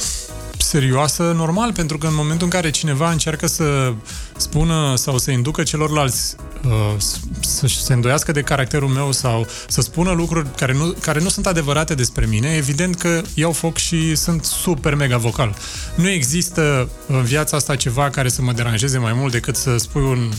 serioasă, 0.59 1.33
normal, 1.37 1.73
pentru 1.73 1.99
că 1.99 2.07
în 2.07 2.15
momentul 2.15 2.45
în 2.45 2.53
care 2.53 2.71
cineva 2.71 3.11
încearcă 3.11 3.47
să 3.47 3.95
spună 4.41 4.95
sau 4.97 5.19
să 5.19 5.31
inducă 5.31 5.63
celorlalți 5.63 6.37
uh, 6.65 6.95
să 7.41 7.67
se 7.67 7.93
îndoiască 7.93 8.33
de 8.33 8.41
caracterul 8.41 8.89
meu 8.89 9.13
sau 9.13 9.47
să 9.69 9.81
spună 9.81 10.11
lucruri 10.11 10.49
care 10.57 10.73
nu, 10.73 10.95
care 11.01 11.21
nu 11.21 11.29
sunt 11.29 11.47
adevărate 11.47 11.95
despre 11.95 12.27
mine, 12.27 12.55
evident 12.55 12.97
că 12.97 13.23
iau 13.35 13.53
foc 13.53 13.77
și 13.77 14.17
sunt 14.17 14.45
super 14.45 14.95
mega 14.95 15.17
vocal. 15.17 15.55
Nu 15.95 16.09
există 16.09 16.89
în 17.07 17.23
viața 17.23 17.57
asta 17.57 17.77
ceva 17.77 18.11
care 18.11 18.29
să 18.29 18.43
mă 18.43 18.53
deranjeze 18.53 18.99
mai 18.99 19.13
mult 19.13 19.33
decât 19.33 19.57
să 19.57 19.77
spui 19.77 20.03
un 20.03 20.31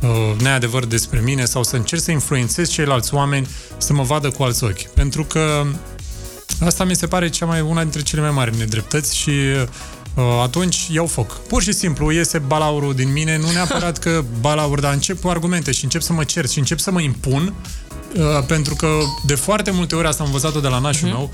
uh, 0.00 0.40
neadevăr 0.40 0.84
despre 0.84 1.20
mine 1.20 1.44
sau 1.44 1.62
să 1.62 1.76
încerc 1.76 2.02
să 2.02 2.10
influențez 2.10 2.70
ceilalți 2.70 3.14
oameni 3.14 3.48
să 3.76 3.92
mă 3.92 4.02
vadă 4.02 4.30
cu 4.30 4.42
alți 4.42 4.64
ochi. 4.64 4.82
Pentru 4.82 5.24
că 5.24 5.64
Asta 6.60 6.84
mi 6.84 6.96
se 6.96 7.06
pare 7.06 7.28
cea 7.28 7.46
mai 7.46 7.60
una 7.60 7.82
dintre 7.82 8.02
cele 8.02 8.20
mai 8.20 8.30
mari 8.30 8.56
nedreptăți 8.56 9.16
și 9.16 9.30
uh, 9.30 9.68
atunci 10.42 10.88
iau 10.90 11.06
foc. 11.06 11.40
Pur 11.40 11.62
și 11.62 11.72
simplu 11.72 12.12
iese 12.12 12.38
balaurul 12.38 12.94
din 12.94 13.12
mine, 13.12 13.38
nu 13.38 13.50
neapărat 13.50 13.98
că 13.98 14.24
balaur, 14.40 14.80
dar 14.80 14.92
încep 14.92 15.20
cu 15.20 15.28
argumente 15.28 15.72
și 15.72 15.84
încep 15.84 16.02
să 16.02 16.12
mă 16.12 16.24
cer 16.24 16.48
și 16.48 16.58
încep 16.58 16.78
să 16.78 16.90
mă 16.90 17.00
impun, 17.00 17.54
uh, 18.16 18.44
pentru 18.46 18.74
că 18.74 18.88
de 19.24 19.34
foarte 19.34 19.70
multe 19.70 19.94
ori 19.94 20.06
asta 20.06 20.22
am 20.22 20.28
învățat-o 20.28 20.60
de 20.60 20.68
la 20.68 20.78
nașul 20.78 21.08
uh-huh. 21.08 21.12
meu, 21.12 21.30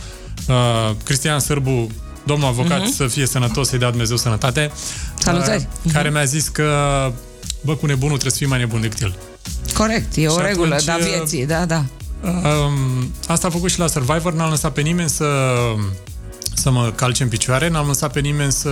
uh, 0.49 0.95
Cristian 1.05 1.39
Sârbu, 1.39 1.91
domnul 2.27 2.49
avocat, 2.49 2.81
uh-huh. 2.81 2.97
să 2.97 3.07
fie 3.07 3.27
sănătos, 3.27 3.69
să-i 3.69 3.79
dea 3.79 3.89
Dumnezeu 3.89 4.17
sănătate, 4.17 4.71
Salutări! 5.19 5.69
Uh, 5.83 5.93
care 5.93 6.09
uh-huh. 6.09 6.13
mi-a 6.13 6.25
zis 6.25 6.49
că, 6.49 6.67
bă, 7.61 7.75
cu 7.75 7.87
nebunul 7.87 8.19
trebuie 8.19 8.33
să 8.33 8.39
fii 8.39 8.47
mai 8.47 8.59
nebun 8.59 8.81
decât 8.81 9.01
el. 9.01 9.17
Corect, 9.75 10.17
e 10.17 10.27
o 10.27 10.39
și 10.39 10.47
regulă, 10.47 10.75
atunci, 10.75 10.85
da, 10.85 10.97
vieții, 10.97 11.47
da, 11.47 11.65
da. 11.65 11.85
Um, 12.25 13.13
asta 13.29 13.47
a 13.47 13.51
făcut 13.51 13.71
și 13.71 13.79
la 13.79 13.87
Survivor, 13.87 14.33
n-am 14.33 14.51
lăsat 14.51 14.73
pe 14.73 14.81
nimeni 14.81 15.09
să, 15.09 15.27
să 16.63 16.71
mă 16.71 16.93
calce 16.95 17.23
în 17.23 17.29
picioare, 17.29 17.69
n-am 17.69 17.87
lăsat 17.87 18.13
pe 18.13 18.21
nimeni 18.21 18.53
să 18.53 18.71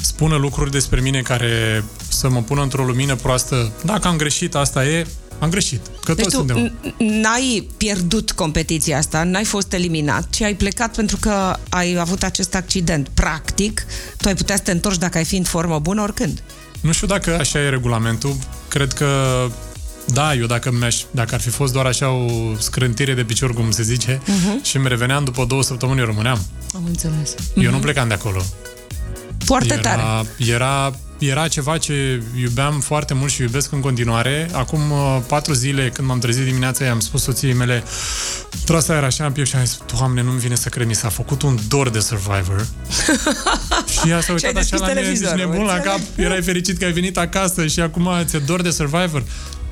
spună 0.00 0.36
lucruri 0.36 0.70
despre 0.70 1.00
mine 1.00 1.20
care 1.20 1.84
să 2.08 2.28
mă 2.28 2.42
pună 2.42 2.62
într-o 2.62 2.84
lumină 2.84 3.14
proastă. 3.14 3.72
Dacă 3.84 4.08
am 4.08 4.16
greșit, 4.16 4.54
asta 4.54 4.86
e, 4.86 5.06
am 5.38 5.50
greșit. 5.50 5.80
Că 6.04 6.14
deci 6.14 6.24
toți 6.24 6.36
tu 6.46 6.72
n-ai 6.98 7.68
pierdut 7.76 8.32
competiția 8.32 8.98
asta, 8.98 9.24
n-ai 9.24 9.44
fost 9.44 9.72
eliminat, 9.72 10.30
ci 10.30 10.40
ai 10.40 10.54
plecat 10.54 10.94
pentru 10.94 11.16
că 11.20 11.56
ai 11.68 11.96
avut 11.98 12.22
acest 12.22 12.54
accident. 12.54 13.08
Practic, 13.08 13.86
tu 14.16 14.28
ai 14.28 14.34
putea 14.34 14.56
să 14.56 14.62
te 14.62 14.70
întorci 14.70 14.98
dacă 14.98 15.18
ai 15.18 15.24
fi 15.24 15.36
în 15.36 15.44
formă 15.44 15.78
bună 15.78 16.02
oricând. 16.02 16.42
Nu 16.80 16.92
știu 16.92 17.06
dacă 17.06 17.36
așa 17.38 17.58
e 17.58 17.68
regulamentul. 17.68 18.36
Cred 18.68 18.92
că 18.92 19.10
da, 20.06 20.34
eu 20.34 20.46
dacă, 20.46 20.72
mi-aș, 20.72 21.02
dacă 21.10 21.34
ar 21.34 21.40
fi 21.40 21.48
fost 21.48 21.72
doar 21.72 21.86
așa 21.86 22.10
o 22.10 22.28
scrântire 22.58 23.14
de 23.14 23.24
picior, 23.24 23.54
cum 23.54 23.70
se 23.70 23.82
zice, 23.82 24.20
uh-huh. 24.22 24.62
și 24.62 24.76
îmi 24.76 24.88
reveneam 24.88 25.24
după 25.24 25.44
două 25.44 25.62
săptămâni, 25.62 26.00
eu 26.00 26.06
rămâneam. 26.06 26.46
Am 26.74 26.82
înțeles. 26.86 27.34
Uh-huh. 27.34 27.54
Eu 27.54 27.70
nu 27.70 27.70
mhm. 27.70 27.80
plecam 27.80 28.08
de 28.08 28.14
acolo. 28.14 28.42
Foarte 29.44 29.72
era, 29.72 29.80
tare. 29.80 30.28
Era, 30.36 30.94
era 31.18 31.48
ceva 31.48 31.78
ce 31.78 32.22
iubeam 32.40 32.80
foarte 32.80 33.14
mult 33.14 33.32
și 33.32 33.42
iubesc 33.42 33.72
în 33.72 33.80
continuare. 33.80 34.48
Acum 34.52 34.90
uh, 34.90 35.18
patru 35.26 35.52
zile, 35.52 35.90
când 35.90 36.08
m-am 36.08 36.18
trezit 36.18 36.44
dimineața, 36.44 36.84
i-am 36.84 37.00
spus 37.00 37.22
soției 37.22 37.52
mele, 37.52 37.82
trasa 38.64 38.96
era 38.96 39.06
așa 39.06 39.24
în 39.24 39.32
piept 39.32 39.48
și 39.48 39.56
am 39.56 39.64
zis, 39.64 39.78
Doamne, 39.96 40.22
nu-mi 40.22 40.38
vine 40.38 40.54
să 40.54 40.68
cred, 40.68 40.86
mi 40.86 40.94
s-a 40.94 41.08
făcut 41.08 41.42
un 41.42 41.58
dor 41.68 41.88
de 41.88 42.00
Survivor. 42.00 42.66
și 44.00 44.08
ea 44.08 44.20
s-a 44.20 44.32
uitat 44.32 44.56
așa 44.56 44.76
la 44.76 44.86
mine, 44.86 45.12
zici, 45.14 45.28
nebun 45.28 45.64
la 45.64 45.78
cap, 45.78 46.00
erai 46.16 46.42
fericit 46.42 46.78
că 46.78 46.84
ai 46.84 46.92
venit 46.92 47.18
acasă 47.18 47.66
și 47.66 47.80
acum 47.80 48.08
ți-e 48.24 48.38
dor 48.38 48.62
de 48.62 48.70
Survivor. 48.70 49.24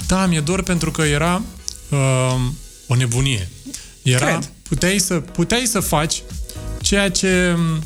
Da, 0.06 0.26
mi-e 0.26 0.40
dor 0.40 0.62
pentru 0.62 0.90
că 0.90 1.02
era 1.02 1.42
uh, 1.88 2.37
o 2.87 2.94
nebunie. 2.94 3.49
Era, 4.02 4.26
Cred. 4.26 4.50
puteai 4.62 4.99
să, 4.99 5.14
puteai 5.14 5.66
să 5.66 5.80
faci 5.80 6.23
ceea 6.80 7.11
ce 7.11 7.54
um, 7.56 7.82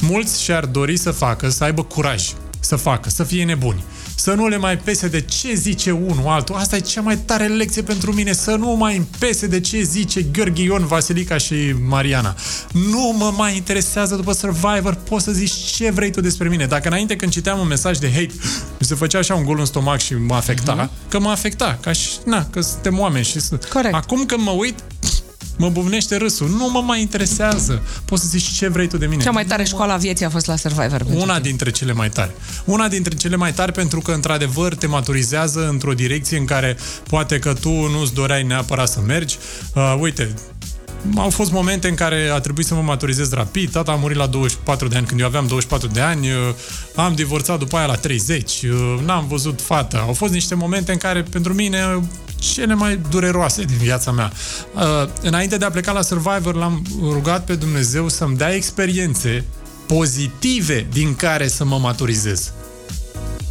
mulți 0.00 0.42
și-ar 0.42 0.66
dori 0.66 0.96
să 0.96 1.10
facă, 1.10 1.48
să 1.48 1.64
aibă 1.64 1.82
curaj 1.82 2.32
să 2.60 2.76
facă, 2.76 3.10
să 3.10 3.24
fie 3.24 3.44
nebuni. 3.44 3.84
Să 4.20 4.34
nu 4.34 4.48
le 4.48 4.56
mai 4.56 4.78
pese 4.78 5.08
de 5.08 5.20
ce 5.20 5.54
zice 5.54 5.90
unul 5.90 6.26
altul. 6.26 6.54
Asta 6.54 6.76
e 6.76 6.80
cea 6.80 7.00
mai 7.00 7.16
tare 7.16 7.46
lecție 7.46 7.82
pentru 7.82 8.12
mine, 8.12 8.32
să 8.32 8.54
nu 8.54 8.70
mai 8.70 9.06
pese 9.18 9.46
de 9.46 9.60
ce 9.60 9.82
zice 9.82 10.22
Gheorghe 10.22 10.62
Ion, 10.62 10.86
Vasilica 10.86 11.36
și 11.36 11.54
Mariana. 11.88 12.34
Nu 12.72 13.14
mă 13.18 13.32
mai 13.36 13.56
interesează 13.56 14.14
după 14.14 14.32
Survivor, 14.32 14.94
poți 14.94 15.24
să 15.24 15.32
zici 15.32 15.52
ce 15.52 15.90
vrei 15.90 16.10
tu 16.10 16.20
despre 16.20 16.48
mine. 16.48 16.66
Dacă 16.66 16.88
înainte 16.88 17.16
când 17.16 17.32
citeam 17.32 17.58
un 17.58 17.66
mesaj 17.66 17.98
de 17.98 18.10
hate, 18.10 18.32
mi 18.78 18.86
se 18.86 18.94
făcea 18.94 19.18
așa 19.18 19.34
un 19.34 19.44
gol 19.44 19.58
în 19.58 19.64
stomac 19.64 20.00
și 20.00 20.14
mă 20.14 20.34
afecta, 20.34 20.84
uh-huh. 20.84 21.08
că 21.08 21.20
mă 21.20 21.30
afecta, 21.30 21.78
ca 21.80 21.92
și, 21.92 22.08
na, 22.24 22.46
că 22.46 22.60
suntem 22.60 22.98
oameni 22.98 23.24
și... 23.24 23.38
Corect. 23.72 23.94
Acum 23.94 24.24
când 24.24 24.42
mă 24.42 24.50
uit, 24.50 24.74
mă 25.60 25.68
buvnește 25.68 26.16
râsul. 26.16 26.48
Nu 26.48 26.70
mă 26.70 26.80
mai 26.80 27.00
interesează. 27.00 27.82
Poți 28.04 28.22
să 28.22 28.28
zici 28.28 28.48
ce 28.50 28.68
vrei 28.68 28.88
tu 28.88 28.96
de 28.96 29.06
mine. 29.06 29.22
Cea 29.22 29.30
mai 29.30 29.44
tare 29.44 29.64
școală 29.64 29.92
a 29.92 29.96
vieții 29.96 30.24
a 30.24 30.30
fost 30.30 30.46
la 30.46 30.56
Survivor. 30.56 31.06
Una 31.14 31.40
dintre 31.40 31.70
cele 31.70 31.92
mai 31.92 32.08
tare. 32.08 32.34
Una 32.64 32.88
dintre 32.88 33.14
cele 33.14 33.36
mai 33.36 33.52
tare 33.52 33.72
pentru 33.72 34.00
că, 34.00 34.12
într-adevăr, 34.12 34.74
te 34.74 34.86
maturizează 34.86 35.68
într-o 35.68 35.92
direcție 35.92 36.38
în 36.38 36.44
care 36.44 36.76
poate 37.08 37.38
că 37.38 37.52
tu 37.52 37.70
nu-ți 37.70 38.14
doreai 38.14 38.42
neapărat 38.42 38.88
să 38.88 39.00
mergi. 39.06 39.36
Uh, 39.74 39.96
uite, 40.00 40.34
au 41.16 41.30
fost 41.30 41.52
momente 41.52 41.88
în 41.88 41.94
care 41.94 42.30
a 42.32 42.40
trebuit 42.40 42.66
să 42.66 42.74
mă 42.74 42.82
maturizez 42.82 43.32
rapid. 43.32 43.70
Tata 43.70 43.92
a 43.92 43.94
murit 43.94 44.16
la 44.16 44.26
24 44.26 44.88
de 44.88 44.96
ani, 44.96 45.06
când 45.06 45.20
eu 45.20 45.26
aveam 45.26 45.46
24 45.46 45.88
de 45.88 46.00
ani. 46.00 46.28
Uh, 46.30 46.36
am 46.94 47.14
divorțat 47.14 47.58
după 47.58 47.76
aia 47.76 47.86
la 47.86 47.94
30. 47.94 48.62
Uh, 48.62 49.00
n-am 49.04 49.26
văzut 49.28 49.60
fata. 49.60 49.98
Au 50.06 50.12
fost 50.12 50.32
niște 50.32 50.54
momente 50.54 50.92
în 50.92 50.98
care, 50.98 51.22
pentru 51.22 51.54
mine, 51.54 52.00
cele 52.40 52.74
mai 52.74 53.00
dureroase 53.10 53.62
din 53.62 53.76
viața 53.76 54.10
mea. 54.10 54.32
Uh, 54.74 55.08
înainte 55.22 55.56
de 55.56 55.64
a 55.64 55.70
pleca 55.70 55.92
la 55.92 56.02
Survivor, 56.02 56.54
l-am 56.54 56.82
rugat 57.02 57.44
pe 57.44 57.54
Dumnezeu 57.54 58.08
să-mi 58.08 58.36
dea 58.36 58.54
experiențe 58.54 59.44
pozitive 59.86 60.86
din 60.92 61.14
care 61.14 61.48
să 61.48 61.64
mă 61.64 61.78
maturizez. 61.78 62.52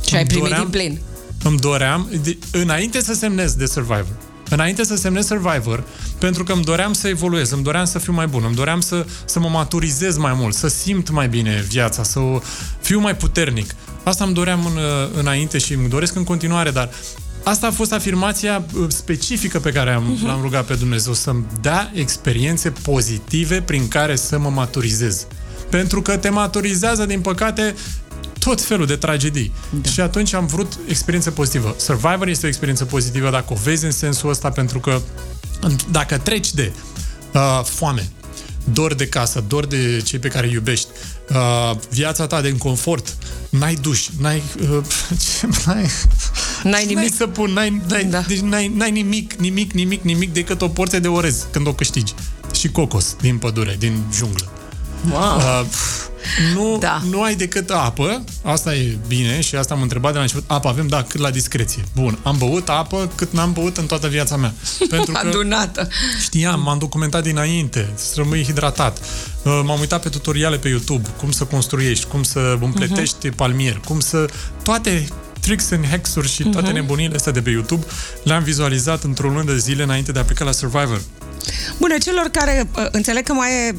Și 0.07 0.15
ai 0.15 0.25
primit 0.25 0.43
doream, 0.43 0.61
din 0.61 0.69
plin. 0.69 0.99
Îmi 1.43 1.57
doream, 1.57 2.09
de, 2.23 2.37
înainte 2.51 3.01
să 3.01 3.13
semnez 3.13 3.53
de 3.53 3.65
Survivor, 3.65 4.15
înainte 4.49 4.83
să 4.83 4.95
semnez 4.95 5.25
Survivor, 5.25 5.83
pentru 6.17 6.43
că 6.43 6.51
îmi 6.51 6.63
doream 6.63 6.93
să 6.93 7.07
evoluez, 7.07 7.51
îmi 7.51 7.63
doream 7.63 7.85
să 7.85 7.99
fiu 7.99 8.13
mai 8.13 8.27
bun, 8.27 8.43
îmi 8.45 8.55
doream 8.55 8.81
să, 8.81 9.05
să 9.25 9.39
mă 9.39 9.47
maturizez 9.47 10.17
mai 10.17 10.33
mult, 10.33 10.55
să 10.55 10.67
simt 10.67 11.09
mai 11.09 11.27
bine 11.27 11.65
viața, 11.67 12.03
să 12.03 12.19
fiu 12.81 12.99
mai 12.99 13.15
puternic. 13.15 13.75
Asta 14.03 14.23
îmi 14.23 14.33
doream 14.33 14.65
în, 14.65 14.79
înainte 15.17 15.57
și 15.57 15.73
îmi 15.73 15.89
doresc 15.89 16.15
în 16.15 16.23
continuare, 16.23 16.71
dar 16.71 16.89
Asta 17.43 17.67
a 17.67 17.71
fost 17.71 17.93
afirmația 17.93 18.63
uh, 18.73 18.85
specifică 18.87 19.59
pe 19.59 19.71
care 19.71 19.91
am, 19.91 20.17
uh-huh. 20.17 20.25
l-am 20.25 20.41
rugat 20.41 20.65
pe 20.65 20.73
Dumnezeu, 20.73 21.13
să-mi 21.13 21.45
dea 21.61 21.91
experiențe 21.93 22.69
pozitive 22.69 23.61
prin 23.61 23.87
care 23.87 24.15
să 24.15 24.39
mă 24.39 24.49
maturizez. 24.49 25.27
Pentru 25.69 26.01
că 26.01 26.17
te 26.17 26.29
maturizează, 26.29 27.05
din 27.05 27.21
păcate, 27.21 27.75
tot 28.39 28.61
felul 28.61 28.85
de 28.85 28.95
tragedii. 28.95 29.51
Da. 29.81 29.89
Și 29.89 30.01
atunci 30.01 30.33
am 30.33 30.45
vrut 30.45 30.79
experiență 30.87 31.31
pozitivă. 31.31 31.75
Survivor 31.77 32.27
este 32.27 32.45
o 32.45 32.49
experiență 32.49 32.85
pozitivă 32.85 33.29
dacă 33.29 33.53
o 33.53 33.55
vezi 33.63 33.85
în 33.85 33.91
sensul 33.91 34.29
ăsta, 34.29 34.49
pentru 34.49 34.79
că 34.79 35.01
dacă 35.91 36.17
treci 36.17 36.53
de 36.53 36.71
uh, 37.33 37.61
foame, 37.63 38.09
dor 38.73 38.93
de 38.93 39.07
casă, 39.07 39.43
dor 39.47 39.65
de 39.65 40.01
cei 40.05 40.19
pe 40.19 40.27
care 40.27 40.47
îi 40.47 40.53
iubești, 40.53 40.87
uh, 41.29 41.77
viața 41.89 42.27
ta 42.27 42.41
de 42.41 42.47
inconfort, 42.47 43.17
n-ai 43.49 43.75
duș, 43.75 44.07
n-ai... 44.19 44.43
Uh, 44.61 44.83
ce, 45.39 45.47
n-ai 45.65 45.89
N-ai 46.63 46.85
nimic. 46.85 46.95
N-ai 46.95 47.13
să 47.17 47.27
pun, 47.27 47.51
n-ai, 47.51 47.81
n-ai, 47.87 48.03
da. 48.03 48.21
deci 48.21 48.39
n-ai, 48.39 48.67
n-ai 48.67 48.91
nimic, 48.91 49.33
nimic, 49.33 49.71
nimic, 49.71 50.01
nimic 50.01 50.33
decât 50.33 50.61
o 50.61 50.67
porție 50.67 50.99
de 50.99 51.07
orez 51.07 51.45
când 51.51 51.67
o 51.67 51.73
câștigi. 51.73 52.13
Și 52.53 52.69
cocos 52.69 53.15
din 53.21 53.37
pădure, 53.37 53.75
din 53.79 54.03
junglă. 54.13 54.51
Wow. 55.11 55.35
Uh, 55.35 55.65
nu, 56.53 56.77
da. 56.77 57.01
nu 57.09 57.21
ai 57.21 57.35
decât 57.35 57.69
apă, 57.69 58.23
asta 58.43 58.75
e 58.75 58.97
bine 59.07 59.41
și 59.41 59.55
asta 59.55 59.73
am 59.73 59.81
întrebat 59.81 60.11
de 60.11 60.17
la 60.17 60.23
început. 60.23 60.43
Apă 60.47 60.67
avem, 60.67 60.87
da, 60.87 61.03
cât 61.03 61.19
la 61.19 61.29
discreție. 61.29 61.83
Bun, 61.95 62.19
am 62.23 62.37
băut 62.37 62.69
apă 62.69 63.11
cât 63.15 63.31
n-am 63.31 63.53
băut 63.53 63.77
în 63.77 63.85
toată 63.85 64.07
viața 64.07 64.35
mea. 64.35 64.53
Pentru 64.89 65.11
că 65.11 65.27
Adunată. 65.27 65.87
Știam, 66.21 66.61
m-am 66.61 66.77
documentat 66.77 67.23
dinainte, 67.23 67.89
să 67.95 68.13
rămâi 68.15 68.43
hidratat. 68.43 68.97
Uh, 69.43 69.61
m-am 69.65 69.79
uitat 69.79 70.01
pe 70.01 70.09
tutoriale 70.09 70.57
pe 70.57 70.67
YouTube, 70.67 71.09
cum 71.17 71.31
să 71.31 71.43
construiești, 71.43 72.05
cum 72.05 72.23
să 72.23 72.57
împletești 72.61 73.29
uh-huh. 73.29 73.35
palmier, 73.35 73.81
cum 73.85 73.99
să... 73.99 74.25
Toate 74.63 75.07
tricks 75.49 75.71
and 75.71 75.85
hacks-uri 75.87 76.29
și 76.29 76.43
toate 76.43 76.69
uh-huh. 76.69 76.73
nebunile 76.73 77.15
astea 77.15 77.31
de 77.31 77.41
pe 77.41 77.49
YouTube 77.49 77.85
le-am 78.23 78.43
vizualizat 78.43 79.03
într-o 79.03 79.27
lună 79.27 79.43
de 79.43 79.57
zile 79.57 79.83
înainte 79.83 80.11
de 80.11 80.19
a 80.19 80.23
pleca 80.23 80.45
la 80.45 80.51
Survivor. 80.51 81.01
Bună, 81.77 81.97
celor 82.03 82.29
care 82.31 82.69
uh, 82.75 82.85
înțeleg 82.91 83.23
că 83.23 83.33
mai 83.33 83.49
e, 83.49 83.75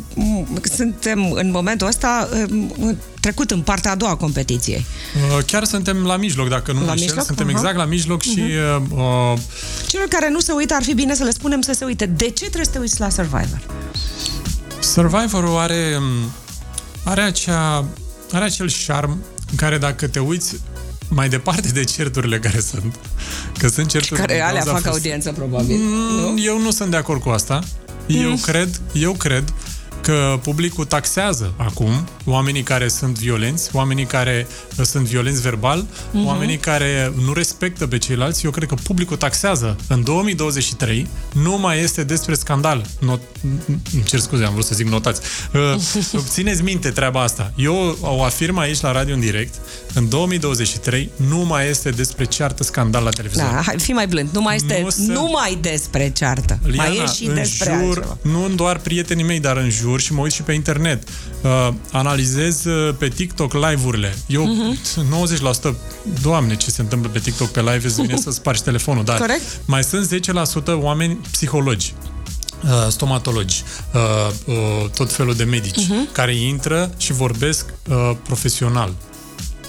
suntem 0.75 1.33
în 1.33 1.50
momentul 1.50 1.87
ăsta 1.87 2.29
uh, 2.33 2.97
trecut 3.21 3.50
în 3.50 3.61
partea 3.61 3.91
a 3.91 3.95
doua 3.95 4.11
a 4.11 4.17
competiției. 4.17 4.87
Uh, 5.37 5.45
chiar 5.45 5.65
suntem 5.65 6.05
la 6.05 6.17
mijloc, 6.17 6.49
dacă 6.49 6.73
nu 6.73 6.85
la 6.85 6.95
mijloc? 6.95 7.25
Suntem 7.25 7.47
uh-huh. 7.47 7.50
exact 7.50 7.77
la 7.77 7.85
mijloc 7.85 8.23
și... 8.23 8.41
Uh-huh. 8.41 8.91
Uh, 8.91 9.39
celor 9.87 10.07
care 10.09 10.31
nu 10.31 10.41
se 10.41 10.53
uită, 10.53 10.75
ar 10.75 10.83
fi 10.83 10.95
bine 10.95 11.15
să 11.15 11.25
le 11.25 11.31
spunem 11.31 11.61
să 11.61 11.73
se 11.73 11.85
uite. 11.85 12.07
De 12.07 12.25
ce 12.25 12.45
trebuie 12.45 12.65
să 12.65 12.71
te 12.71 12.79
uiți 12.79 13.00
la 13.00 13.09
Survivor? 13.09 13.61
Survivor 14.81 15.61
are, 15.61 16.00
are, 17.05 17.21
acea, 17.21 17.85
are 18.33 18.45
acel 18.45 18.71
charm 18.87 19.23
în 19.50 19.57
care 19.57 19.79
dacă 19.79 20.07
te 20.07 20.19
uiți 20.19 20.57
mai 21.11 21.29
departe 21.29 21.69
de 21.69 21.85
certurile 21.85 22.38
care 22.38 22.61
sunt, 22.61 22.95
că 23.59 23.69
sunt 23.69 23.88
certuri... 23.88 24.21
Care 24.21 24.40
alea 24.40 24.61
fac 24.61 24.73
fost... 24.73 24.87
audiență, 24.87 25.33
probabil. 25.33 25.76
Mm, 25.79 26.35
nu? 26.35 26.43
Eu 26.43 26.61
nu 26.61 26.71
sunt 26.71 26.90
de 26.90 26.97
acord 26.97 27.21
cu 27.21 27.29
asta. 27.29 27.61
Eu 28.07 28.31
mm. 28.31 28.38
cred, 28.38 28.81
eu 28.93 29.12
cred 29.12 29.55
că 30.00 30.38
publicul 30.43 30.85
taxează 30.85 31.52
acum 31.57 32.09
oamenii 32.25 32.62
care 32.62 32.88
sunt 32.88 33.19
violenți, 33.19 33.71
oamenii 33.73 34.05
care 34.05 34.47
uh, 34.79 34.85
sunt 34.85 35.07
violenți 35.07 35.40
verbal, 35.40 35.87
uh-huh. 35.87 36.25
oamenii 36.25 36.57
care 36.57 37.12
nu 37.25 37.33
respectă 37.33 37.87
pe 37.87 37.99
ceilalți. 37.99 38.45
Eu 38.45 38.50
cred 38.50 38.69
că 38.69 38.75
publicul 38.75 39.17
taxează. 39.17 39.76
În 39.88 40.05
2023 40.05 41.07
nu 41.33 41.59
mai 41.59 41.79
este 41.79 42.05
despre 42.05 42.35
scandal. 42.35 42.87
Not... 43.00 43.21
Îmi 43.67 44.02
cer 44.05 44.19
scuze, 44.19 44.45
am 44.45 44.52
vrut 44.52 44.64
să 44.64 44.75
zic 44.75 44.88
notați. 44.88 45.21
Uh, 45.55 46.21
țineți 46.35 46.62
minte 46.62 46.90
treaba 46.90 47.23
asta. 47.23 47.52
Eu 47.57 47.99
o 48.00 48.23
afirm 48.23 48.59
aici 48.59 48.81
la 48.81 48.93
radio 48.93 49.14
în 49.14 49.21
direct. 49.21 49.55
În 49.94 50.09
2023 50.09 51.11
nu 51.16 51.38
mai 51.38 51.68
este 51.68 51.90
despre 51.90 52.25
ceartă 52.25 52.62
scandal 52.62 53.02
la 53.04 53.11
televizor. 53.11 53.44
Da, 53.44 53.62
hai, 53.66 53.78
fii 53.78 53.94
mai 53.94 54.06
blând. 54.06 54.28
Nu 54.32 54.40
mai 54.40 54.54
este 54.56 54.80
Nu 54.82 54.90
se- 54.90 55.02
numai 55.12 55.59
despre 55.61 56.11
ceartă. 56.16 56.59
Liana, 56.62 56.88
mai 56.88 56.97
e 56.97 57.06
și 57.14 57.25
în 57.26 57.35
despre 57.35 57.78
jur, 57.85 57.97
altceva. 57.97 58.18
nu 58.23 58.49
doar 58.54 58.78
prietenii 58.78 59.25
mei, 59.25 59.40
dar 59.40 59.56
în 59.56 59.70
jur 59.70 60.00
și 60.00 60.12
mă 60.12 60.20
uit 60.20 60.32
și 60.32 60.42
pe 60.42 60.52
internet. 60.52 61.09
Uh, 61.42 61.68
analizez 61.92 62.64
uh, 62.64 62.94
pe 62.99 63.09
TikTok 63.09 63.52
live-urile. 63.52 64.14
Eu, 64.26 64.44
Mhm. 64.47 64.78
90%, 65.09 65.76
doamne, 66.23 66.56
ce 66.56 66.70
se 66.70 66.80
întâmplă 66.80 67.09
pe 67.11 67.18
TikTok 67.18 67.49
pe 67.49 67.61
live, 67.61 67.80
îți 67.87 68.00
vine 68.00 68.16
să 68.16 68.30
spargi 68.30 68.62
telefonul, 68.62 69.04
dar 69.04 69.18
Corect. 69.18 69.42
mai 69.64 69.85
sunt 69.85 70.04
10% 70.06 70.73
oameni 70.73 71.18
psihologi 71.30 71.94
uh, 72.64 72.70
stomatologi, 72.88 73.62
uh, 73.94 74.00
uh, 74.44 74.90
tot 74.94 75.12
felul 75.12 75.35
de 75.35 75.44
medici 75.44 75.87
Mhm. 75.88 76.12
care 76.12 76.37
intră 76.37 76.90
și 76.97 77.12
vorbesc 77.12 77.66
uh, 77.90 78.11
profesional. 78.23 78.92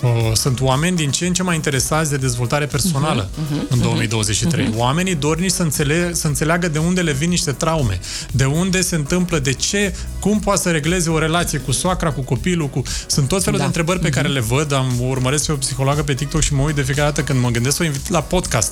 Uh, 0.02 0.10
Sunt 0.34 0.62
oameni 0.62 0.96
din 0.96 1.12
ce 1.12 1.26
în 1.26 1.34
ce 1.34 1.44
mai 1.44 1.56
interesați 1.56 2.10
de 2.10 2.18
dezvoltare 2.18 2.66
personală 2.66 3.30
Mhm, 3.52 3.66
în 3.70 3.80
2023. 3.82 4.74
Oamenii 4.76 5.16
dornici 5.16 5.52
să, 5.52 5.62
înțele- 5.62 6.14
să 6.14 6.28
înțeleagă 6.28 6.68
de 6.68 6.78
unde 6.78 7.02
le 7.02 7.12
vin 7.12 7.30
niște 7.30 7.52
traume, 7.52 8.00
de 8.32 8.46
unde 8.46 8.82
se 8.82 8.96
întâmplă, 8.96 9.40
de 9.40 9.54
ce, 9.54 9.96
cum 10.20 10.40
poate 10.40 10.62
să 10.62 10.70
regleze 10.72 11.10
o 11.10 11.20
relație 11.20 11.60
cu 11.60 11.72
soacra, 11.72 12.12
cu 12.12 12.22
copilul, 12.22 12.68
cu... 12.70 12.82
Sunt 13.08 13.28
tot 13.28 13.44
felul 13.44 13.58
Da. 13.60 13.64
de 13.64 13.68
întrebări 13.68 14.00
pe 14.00 14.10
care 14.10 14.28
le 14.28 14.40
văd, 14.40 14.74
am 14.74 14.92
o 15.02 15.04
urmăresc 15.06 15.46
pe 15.46 15.52
o 15.52 15.56
psihologă 15.56 16.04
pe 16.04 16.14
TikTok 16.14 16.42
și 16.42 16.54
mă 16.54 16.62
uit 16.64 16.76
de 16.76 16.82
fiecare 16.82 17.08
dată 17.08 17.24
când 17.24 17.40
mă 17.42 17.50
gândesc 17.50 17.76
să 17.76 17.82
o 17.84 17.86
invit 17.86 18.10
la 18.10 18.22
podcast. 18.22 18.72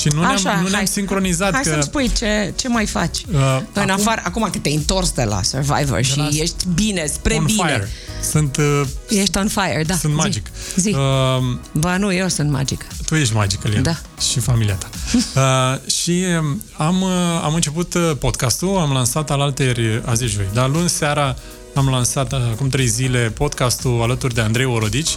Și 0.00 0.08
nu 0.08 0.20
ne-am, 0.20 0.34
nu 0.44 0.50
ne-am 0.60 0.72
hai, 0.72 0.86
sincronizat 0.86 1.52
Hai 1.52 1.62
că... 1.62 1.68
să-mi 1.70 1.82
spui 1.82 2.10
ce, 2.18 2.52
ce 2.56 2.68
mai 2.68 2.86
faci. 2.86 3.18
Uh, 3.32 3.60
în 3.72 3.82
acum- 3.82 3.90
afară, 3.90 4.20
acum 4.24 4.48
că 4.52 4.58
te-ai 4.58 4.74
întors 4.74 5.10
de 5.12 5.22
la 5.24 5.42
Survivor 5.42 6.02
și 6.02 6.16
la- 6.18 6.28
ești 6.32 6.64
bine, 6.74 7.06
spre 7.06 7.34
on 7.34 7.44
bine. 7.44 7.62
fire. 7.66 7.88
Sunt, 8.30 8.56
uh, 8.56 8.82
Ești 9.08 9.38
on 9.38 9.48
fire, 9.48 9.84
da. 9.86 9.94
sunt 9.96 10.12
Zi. 10.12 10.18
magic. 10.18 10.46
Zi. 10.76 10.88
Uh, 10.94 11.56
Ba 11.72 11.96
nu, 11.96 12.12
eu 12.12 12.28
sunt 12.28 12.50
magică. 12.50 12.86
tu 13.06 13.14
ești 13.14 13.34
magică, 13.34 13.68
Liana. 13.68 13.82
Da. 13.82 14.22
Și 14.30 14.40
familia 14.40 14.74
ta. 14.74 14.88
uh, 15.40 15.90
și 15.90 16.24
um, 16.40 16.62
am, 16.76 17.02
uh, 17.02 17.10
am 17.42 17.54
început 17.54 17.94
uh, 17.94 18.10
podcastul, 18.18 18.76
am 18.76 18.92
lansat 18.92 19.30
alaltăieri, 19.30 20.02
azi 20.04 20.24
e 20.24 20.26
joi, 20.26 20.48
dar 20.52 20.68
luni 20.70 20.88
seara 20.88 21.36
am 21.74 21.88
lansat, 21.88 22.32
uh, 22.32 22.38
acum 22.52 22.68
trei 22.68 22.86
zile, 22.86 23.18
podcastul 23.34 24.02
alături 24.02 24.34
de 24.34 24.40
Andrei 24.40 24.64
Orodici, 24.64 25.16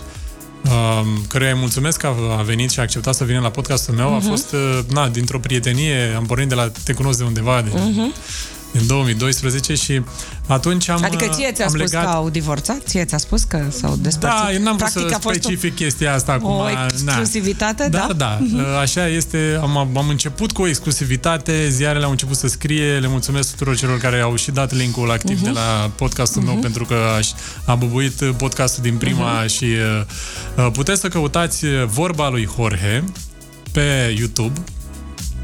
um, 0.63 1.25
căruia 1.27 1.51
îi 1.51 1.59
mulțumesc 1.59 1.97
că 1.99 2.07
a 2.07 2.37
a 2.37 2.41
venit 2.41 2.69
și 2.71 2.79
a 2.79 2.81
acceptat 2.81 3.15
să 3.15 3.23
vină 3.23 3.39
la 3.39 3.49
podcastul 3.49 3.93
meu. 3.93 4.09
Mhm. 4.09 4.15
A 4.15 4.29
fost, 4.29 4.51
uh, 4.53 4.79
na, 4.91 5.07
dintr-o 5.09 5.39
prietenie, 5.39 6.13
am 6.17 6.25
pornit 6.25 6.47
de 6.47 6.55
la 6.55 6.71
Te 6.83 6.93
cunosc 6.93 7.17
de 7.17 7.23
undeva, 7.23 7.61
de, 7.61 7.69
din 8.71 8.87
2012 8.87 9.73
și 9.75 10.01
atunci 10.47 10.89
am 10.89 10.95
Mhm. 10.95 11.05
Adică 11.05 11.27
ție 11.33 11.51
ți-a 11.51 11.65
am 11.65 11.69
spus 11.71 11.91
legat... 11.91 12.03
că 12.03 12.09
au 12.09 12.29
divorțat? 12.29 12.77
Ție 12.85 13.05
ți-a 13.05 13.17
spus 13.17 13.43
că 13.43 13.63
s-au 13.69 13.95
despărțit? 14.01 14.39
Da, 14.39 14.53
eu 14.53 14.61
n-am 14.61 14.77
vrut 14.77 14.89
Practic 14.91 15.09
să 15.09 15.15
a 15.15 15.19
fost 15.19 15.35
specific 15.41 15.75
chestia 15.75 16.13
asta 16.13 16.31
acum. 16.31 16.49
o 16.49 16.63
na. 16.63 16.69
exclusivitate, 17.01 17.87
Da, 17.89 18.07
da? 18.17 18.39
da, 18.41 18.79
așa 18.79 19.07
este. 19.07 19.57
Am, 19.61 19.77
am 19.97 20.09
început 20.09 20.51
cu 20.51 20.61
o 20.61 20.67
exclusivitate, 20.67 21.69
ziarele 21.69 22.05
au 22.05 22.11
început 22.11 22.35
să 22.37 22.47
scrie, 22.47 22.97
le 22.99 23.07
mulțumesc 23.07 23.51
tuturor 23.51 23.75
celor 23.77 23.97
care 23.97 24.19
au 24.19 24.35
și 24.35 24.51
dat 24.51 24.73
linkul 24.75 25.11
activ 25.11 25.35
Mhm. 25.35 25.43
de 25.43 25.49
la 25.49 25.91
podcastul 25.95 26.41
meu, 26.41 26.55
pentru 26.55 26.85
că 26.85 26.95
aș, 27.17 27.27
a 27.65 27.75
bubuit 27.75 28.23
podcastul 28.37 28.83
din 28.83 28.95
prima 28.97 29.31
Mhm. 29.39 29.47
și 29.47 29.65
uh, 30.55 30.67
puteți 30.73 31.01
să 31.01 31.07
căutați 31.07 31.65
vorba 31.85 32.29
lui 32.29 32.49
Jorge 32.55 33.03
pe 33.71 34.15
YouTube, 34.17 34.59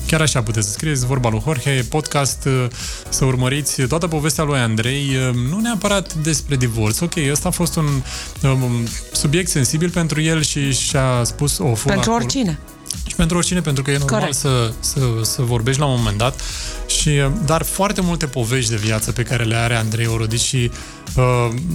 Chiar 0.07 0.21
așa 0.21 0.43
puteți 0.43 0.67
să 0.67 0.73
scrieți 0.73 1.05
vorba 1.05 1.29
lui 1.29 1.41
Jorge, 1.45 1.83
podcast, 1.83 2.45
uh, 2.45 2.67
să 3.09 3.25
urmăriți 3.25 3.81
toată 3.81 4.07
povestea 4.07 4.43
lui 4.43 4.59
Andrei, 4.59 5.15
uh, 5.29 5.35
nu 5.49 5.59
neapărat 5.59 6.13
despre 6.13 6.55
divorț. 6.55 6.99
Ok, 6.99 7.13
ăsta 7.31 7.47
a 7.47 7.51
fost 7.51 7.75
un 7.75 7.85
um, 8.43 8.87
subiect 9.11 9.49
sensibil 9.49 9.89
pentru 9.89 10.21
el 10.21 10.41
și 10.43 10.73
și-a 10.73 11.23
spus 11.23 11.57
o 11.57 11.73
fură 11.73 11.93
Pentru 11.93 12.11
acolo. 12.11 12.15
oricine. 12.15 12.59
Și 13.07 13.15
pentru 13.15 13.37
oricine, 13.37 13.61
pentru 13.61 13.83
că 13.83 13.91
e 13.91 13.97
normal 13.97 14.19
Corect. 14.19 14.37
să, 14.37 14.73
să, 14.79 14.99
să 15.21 15.41
vorbești 15.41 15.79
la 15.79 15.85
un 15.85 15.95
moment 15.97 16.17
dat. 16.17 16.41
Și, 17.05 17.11
uh, 17.11 17.31
dar 17.45 17.63
foarte 17.63 18.01
multe 18.01 18.25
povești 18.25 18.69
de 18.69 18.75
viață 18.75 19.11
pe 19.11 19.23
care 19.23 19.43
le 19.43 19.55
are 19.55 19.75
Andrei 19.75 20.07
Orodici 20.07 20.39
și 20.39 20.71
uh, 21.15 21.23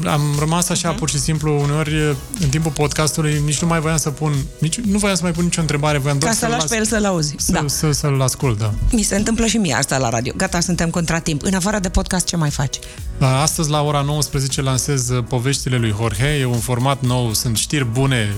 am 0.07 0.21
rămas 0.39 0.69
așa 0.69 0.93
pur 0.93 1.09
și 1.11 1.19
simplu 1.19 1.61
uneori 1.63 1.95
uh, 1.95 2.11
în 2.41 2.49
timpul 2.49 2.71
podcastului 2.71 3.43
nici 3.45 3.61
nu 3.61 3.69
mai 3.69 3.81
voiam 3.81 3.97
să 3.97 4.11
pun, 4.11 4.33
nici, 4.59 4.79
nu 4.79 4.99
voiam 4.99 5.17
să 5.17 5.23
mai 5.23 5.33
pun 5.33 5.45
nicio 5.45 5.61
întrebare, 5.61 5.99
voiam 5.99 6.19
doar 6.19 6.33
Ca 6.33 6.39
să 6.39 6.45
să-l 6.45 6.51
lași 6.51 6.63
las, 6.63 6.71
pe 6.71 6.77
el 6.77 6.85
să-l 6.85 7.05
auzi. 7.05 7.35
să, 7.39 7.53
Da. 7.53 7.65
să, 7.67 7.91
să-l 7.91 8.21
ascult, 8.21 8.59
da. 8.59 8.73
Mi 8.93 9.03
se 9.03 9.17
întâmplă 9.17 9.47
și 9.47 9.57
mie 9.57 9.75
asta 9.75 9.99
la 9.99 10.09
radio. 10.09 10.33
Gata, 10.37 10.61
suntem 10.61 10.91
contra 10.91 11.19
timp. 11.19 11.43
În 11.43 11.55
afară 11.55 11.79
de 11.79 11.89
podcast, 11.89 12.27
ce 12.27 12.37
mai 12.37 12.51
faci? 12.51 12.79
Astăzi 13.19 13.71
la 13.71 13.83
ora 13.83 14.01
19 14.01 14.63
lansez 14.63 15.09
uh, 15.09 15.25
Poveștile 15.29 15.77
lui 15.77 15.95
Jorge. 16.01 16.27
E 16.27 16.45
un 16.45 16.59
format 16.59 17.01
nou, 17.03 17.33
sunt 17.33 17.57
știri 17.57 17.85
bune, 17.85 18.33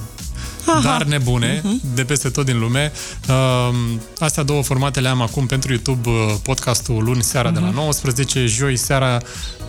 Aha. 0.66 0.81
dar 0.83 1.03
nebune, 1.05 1.61
Mhm. 1.64 1.81
de 1.94 2.05
peste 2.05 2.29
tot 2.29 2.44
din 2.44 2.59
lume. 2.59 2.92
Uh, 3.29 3.75
Astea 4.18 4.42
două 4.42 4.62
formate 4.62 5.01
le 5.01 5.09
am 5.09 5.20
acum 5.22 5.46
pentru 5.46 5.70
YouTube, 5.72 6.09
uh, 6.09 6.35
podcastul 6.42 7.05
luni 7.05 7.22
seara 7.22 7.51
de 7.51 7.59
la 7.59 7.70
19, 7.70 8.46
joi 8.46 8.77
seara 8.77 9.20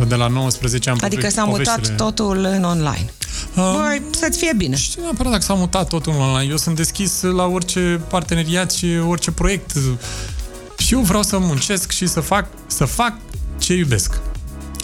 de 0.08 0.16
la 0.16 0.28
19 0.28 0.90
am 0.90 0.96
Mhm. 0.96 1.06
Adică 1.06 1.22
pove- 1.22 1.34
s-a 1.34 1.44
mutat 1.44 1.66
poveștile. 1.74 1.96
totul 1.96 2.38
în 2.46 2.64
online. 2.64 3.14
Uh, 3.56 3.74
Băi, 3.82 4.02
să-ți 4.20 4.38
fie 4.38 4.54
bine. 4.58 4.76
știu 4.76 5.02
neapărat 5.02 5.32
dacă 5.32 5.44
s-a 5.44 5.54
mutat 5.54 5.88
totul 5.88 6.14
online. 6.14 6.50
Eu 6.52 6.58
sunt 6.58 6.76
deschis 6.76 7.22
la 7.22 7.46
orice 7.46 8.02
parteneriat 8.10 8.72
și 8.72 8.88
orice 9.08 9.32
proiect. 9.32 9.72
Și 10.78 10.94
eu 10.94 11.00
vreau 11.00 11.24
să 11.24 11.38
muncesc 11.38 11.92
și 11.92 12.08
să 12.08 12.20
fac, 12.20 12.48
să 12.68 12.86
fac 12.86 13.14
ce 13.60 13.74
iubesc. 13.74 14.20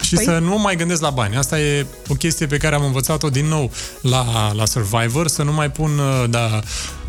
Și 0.10 0.16
Păi- 0.16 0.24
să 0.24 0.38
nu 0.38 0.58
mai 0.58 0.76
gândesc 0.76 1.02
la 1.02 1.10
bani. 1.10 1.36
Asta 1.36 1.60
e 1.60 1.86
o 2.08 2.14
chestie 2.14 2.46
pe 2.46 2.58
care 2.58 2.76
am 2.76 2.84
învățat-o 2.84 3.30
din 3.30 3.46
nou 3.46 3.72
la, 4.02 4.52
la 4.54 4.66
Survivor, 4.66 5.28
să 5.28 5.44
nu 5.44 5.54
mai 5.54 5.72
pun, 5.72 5.98
uh, 5.98 6.30
da, 6.30 6.60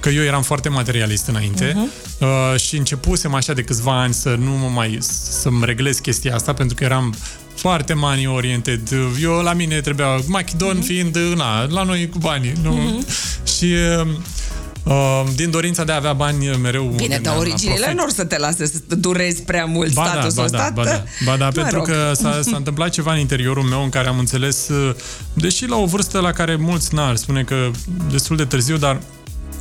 că 0.00 0.08
eu 0.08 0.22
eram 0.22 0.42
foarte 0.42 0.68
materialist 0.68 1.26
înainte 1.26 1.72
uh-huh. 1.72 2.20
uh, 2.20 2.60
și 2.60 2.76
începusem 2.76 3.34
așa 3.34 3.52
de 3.52 3.62
câțiva 3.62 4.00
ani 4.00 4.14
să 4.14 4.34
nu 4.38 4.50
mă 4.50 4.68
mai, 4.74 4.98
să-mi 5.00 5.64
reglez 5.64 5.98
chestia 5.98 6.34
asta, 6.34 6.52
pentru 6.52 6.76
că 6.76 6.84
eram 6.84 7.14
foarte 7.54 7.94
money 7.94 8.26
oriented. 8.26 8.80
Eu 9.22 9.32
la 9.32 9.52
mine 9.52 9.80
trebuia, 9.80 10.20
Machidon 10.26 10.78
uh-huh. 10.78 10.84
fiind, 10.84 11.16
na, 11.16 11.64
la 11.64 11.82
noi 11.82 12.08
cu 12.08 12.18
banii. 12.18 12.52
Nu? 12.62 12.78
Uh-huh. 12.78 13.06
Și 13.56 13.74
uh, 14.00 14.08
uh, 14.84 15.22
din 15.34 15.50
dorința 15.50 15.84
de 15.84 15.92
a 15.92 15.96
avea 15.96 16.12
bani 16.12 16.56
mereu 16.62 16.82
Bine, 16.84 16.96
gândeam 16.98 17.22
dar 17.22 17.32
la 17.34 17.38
originile 17.38 17.78
profit. 17.78 17.96
nu 17.96 18.02
or 18.02 18.10
să 18.10 18.24
te 18.24 18.38
lase 18.38 18.66
să 18.66 18.94
durezi 18.94 19.42
prea 19.42 19.64
mult 19.64 19.92
Ba 19.92 20.02
da, 20.04 20.10
statusul 20.10 20.42
ba 20.42 20.48
da, 20.48 20.56
ăsta. 20.56 20.70
ba 20.74 20.84
da, 20.84 21.04
ba 21.24 21.36
da 21.36 21.44
Mă 21.44 21.50
pentru 21.50 21.76
rog. 21.76 21.86
că 21.86 22.12
s-a, 22.14 22.40
s-a 22.42 22.56
întâmplat 22.56 22.90
ceva 22.90 23.12
în 23.12 23.18
interiorul 23.18 23.62
meu 23.62 23.82
în 23.82 23.88
care 23.88 24.08
am 24.08 24.18
înțeles, 24.18 24.68
uh, 24.68 24.94
deși 25.34 25.66
la 25.66 25.76
o 25.76 25.84
vârstă 25.86 26.20
la 26.20 26.32
care 26.32 26.56
mulți 26.56 26.94
n-ar 26.94 27.16
spune 27.16 27.42
că 27.42 27.70
destul 28.10 28.36
de 28.36 28.44
târziu, 28.44 28.76
dar 28.76 29.00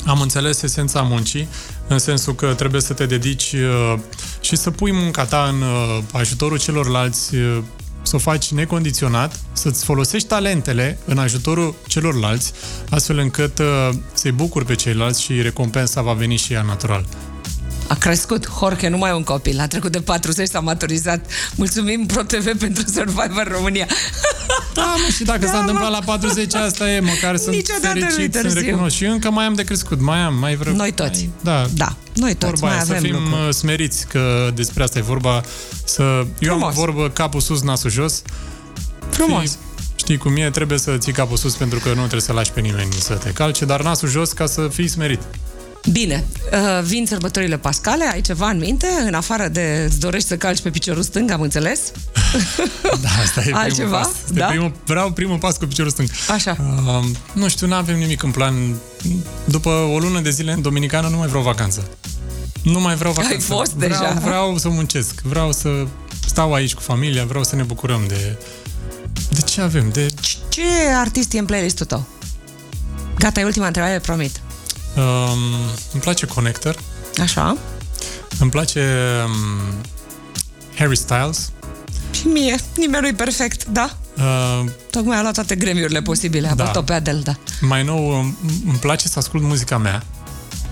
am 0.06 0.22
înțeles 0.22 0.62
esența 0.62 1.02
muncii, 1.02 1.48
în 1.88 2.00
sensul 2.00 2.36
că 2.36 2.54
trebuie 2.54 2.82
să 2.82 2.94
te 2.94 3.06
dedici 3.06 3.54
uh, 3.54 4.00
și 4.42 4.56
să 4.56 4.72
pui 4.72 4.92
munca 4.94 5.26
ta 5.26 5.50
în 5.54 5.62
uh, 5.62 6.04
ajutorul 6.12 6.60
celorlalți, 6.60 7.36
uh, 7.36 7.58
să 8.02 8.16
o 8.16 8.20
faci 8.20 8.52
necondiționat, 8.52 9.40
să-ți 9.54 9.86
folosești 9.86 10.28
talentele 10.28 10.98
în 11.06 11.18
ajutorul 11.18 11.76
celorlalți, 11.88 12.54
astfel 12.90 13.18
încât 13.18 13.60
uh, 13.60 13.90
să-i 14.14 14.32
bucuri 14.32 14.66
pe 14.66 14.76
ceilalți 14.76 15.22
și 15.22 15.42
recompensa 15.42 16.02
va 16.02 16.14
veni 16.14 16.36
și 16.36 16.54
ea 16.54 16.62
natural. 16.62 17.06
A 17.88 17.96
crescut. 17.96 18.48
Jorge, 18.60 18.88
nu 18.88 18.98
mai 18.98 19.10
e 19.10 19.14
un 19.14 19.24
copil. 19.24 19.60
A 19.60 19.68
trecut 19.68 19.92
de 19.92 20.00
40, 20.00 20.48
s-a 20.48 20.60
maturizat. 20.60 21.26
Mulțumim 21.56 22.06
ProTV 22.06 22.58
pentru 22.58 22.84
Survivor 22.88 23.48
România. 23.52 23.88
Da, 24.80 24.96
mă, 25.06 25.12
și 25.16 25.24
dacă 25.24 25.40
Da, 25.46 25.48
s-a 25.52 25.58
întâmplat 25.60 25.90
mă. 25.90 25.98
la 26.00 26.04
40, 26.06 26.54
asta 26.56 26.92
e, 26.92 27.00
măcar 27.00 27.36
sunt 27.38 27.56
Niciodată 27.56 27.94
nu-i 27.94 28.02
fericit, 28.02 28.34
sunt 28.34 28.44
târziu. 28.44 28.62
recunosc. 28.70 28.96
Și 28.96 29.06
încă 29.06 29.32
mai 29.32 29.46
am 29.46 29.54
de 29.54 29.64
crescut, 29.64 30.02
mai 30.02 30.20
am, 30.20 30.36
mai 30.36 30.56
vreau. 30.56 30.76
Noi 30.76 30.92
toți. 30.92 31.20
Mai, 31.22 31.32
da, 31.42 31.66
Da, 31.74 31.96
noi 32.16 32.34
toți 32.36 32.52
vorba 32.52 32.68
mai 32.68 32.76
aia, 32.76 32.86
să 32.86 32.92
avem 32.92 33.04
fim 33.04 33.14
lucruri. 33.24 33.48
uh, 33.48 33.54
smeriți, 33.54 34.08
că 34.08 34.52
despre 34.56 34.84
asta 34.84 34.98
e 35.00 35.02
vorba. 35.02 35.42
Să, 35.84 36.02
eu 36.40 36.52
am 36.52 36.58
Frumos. 36.58 36.74
vorbă 36.74 37.10
capul 37.10 37.40
sus, 37.42 37.62
nasul 37.62 37.90
jos. 37.90 38.22
Frumos. 39.10 39.42
Știi, 39.44 39.58
știi 39.96 40.18
cum 40.18 40.36
e, 40.36 40.50
trebuie 40.50 40.78
să 40.78 40.98
ții 40.98 41.12
capul 41.14 41.38
sus 41.38 41.54
pentru 41.56 41.80
că 41.80 41.88
nu 41.90 42.00
trebuie 42.00 42.22
să 42.22 42.34
lași 42.34 42.52
pe 42.52 42.60
nimeni 42.60 42.92
să 43.00 43.14
te 43.14 43.30
calce, 43.30 43.66
dar 43.66 43.82
nasul 43.84 44.10
jos 44.10 44.32
ca 44.32 44.46
să 44.46 44.68
fii 44.74 44.88
smerit. 44.88 45.20
Bine, 45.92 46.26
uh, 46.52 46.84
vin 46.84 47.06
sărbătorile 47.06 47.58
pascale, 47.58 48.10
ai 48.12 48.22
ceva 48.22 48.50
în 48.50 48.58
minte? 48.58 48.88
În 49.06 49.14
afară 49.14 49.48
de 49.48 49.84
îți 49.88 50.00
dorești 50.00 50.28
să 50.28 50.38
calci 50.38 50.62
pe 50.62 50.70
piciorul 50.70 51.04
stâng, 51.04 51.32
am 51.32 51.42
înțeles? 51.42 51.80
Da, 53.02 53.10
asta 53.24 53.40
e 53.40 53.44
primul 53.44 53.60
Altceva? 53.62 53.98
pas. 53.98 54.10
Este 54.24 54.40
Da? 54.40 54.46
primul, 54.46 54.72
vreau 54.86 55.12
primul 55.12 55.38
pas 55.38 55.58
cu 55.58 55.66
piciorul 55.66 55.92
stâng. 55.92 56.10
Așa. 56.30 56.58
Uh, 56.60 57.06
nu 57.34 57.48
știu, 57.48 57.68
nu 57.68 57.74
avem 57.76 57.98
nimic 57.98 58.24
în 58.24 58.32
plan. 58.32 58.76
După 59.46 59.70
o 59.70 60.00
lună 60.00 60.20
de 60.20 60.30
zile 60.30 60.52
în 60.52 60.62
Dominicană 60.62 61.08
nu 61.08 61.18
mai 61.18 61.28
vreau 61.28 61.44
vacanță. 61.44 61.88
Nu 62.64 62.80
mai 62.80 62.96
vreau 62.96 63.14
vacanță. 63.14 63.54
fost 63.54 63.74
vreau, 63.74 63.90
deja. 63.90 64.20
Vreau 64.24 64.58
să 64.58 64.70
muncesc. 64.70 65.22
Vreau 65.22 65.52
să 65.52 65.70
stau 66.26 66.54
aici 66.54 66.74
cu 66.74 66.82
familia. 66.82 67.26
Vreau 67.26 67.44
să 67.44 67.56
ne 67.56 67.64
bucurăm 67.64 68.02
de... 68.08 68.38
De 69.30 69.42
ce 69.42 69.62
avem? 69.62 69.90
De... 69.94 70.08
Ce 70.50 70.62
artist 70.96 71.34
e 71.34 71.40
în 71.40 71.46
playlistul 71.46 71.86
tău? 71.86 72.06
Gata, 73.20 73.40
e 73.40 73.44
ultima 73.44 73.68
întrebare, 73.68 74.00
promit. 74.00 74.42
Um, 75.00 75.40
îmi 75.94 76.02
place 76.02 76.26
Connector. 76.26 76.76
Așa. 77.22 77.58
Îmi 78.40 78.50
place 78.50 78.86
um, 79.26 79.34
Harry 80.78 80.98
Styles. 80.98 81.52
Și 82.12 82.28
mie, 82.28 82.56
nimeni 82.78 83.02
nu-i 83.02 83.14
perfect, 83.14 83.66
da? 83.66 83.98
Uh, 84.18 84.70
Tocmai 84.92 85.18
a 85.18 85.22
luat 85.22 85.34
toate 85.34 85.56
gremiurile 85.56 86.02
posibile. 86.02 86.48
A 86.48 86.56
Da. 86.56 86.64
bătut 86.64 86.86
pe 86.86 86.94
Adele, 86.94 87.20
da. 87.20 87.36
mai 87.62 87.84
nou, 87.84 88.20
îmi- 88.20 88.36
îmi 88.68 88.78
place 88.78 89.08
să 89.08 89.20
ascult 89.20 89.44
muzica 89.44 89.78
mea. 89.78 90.04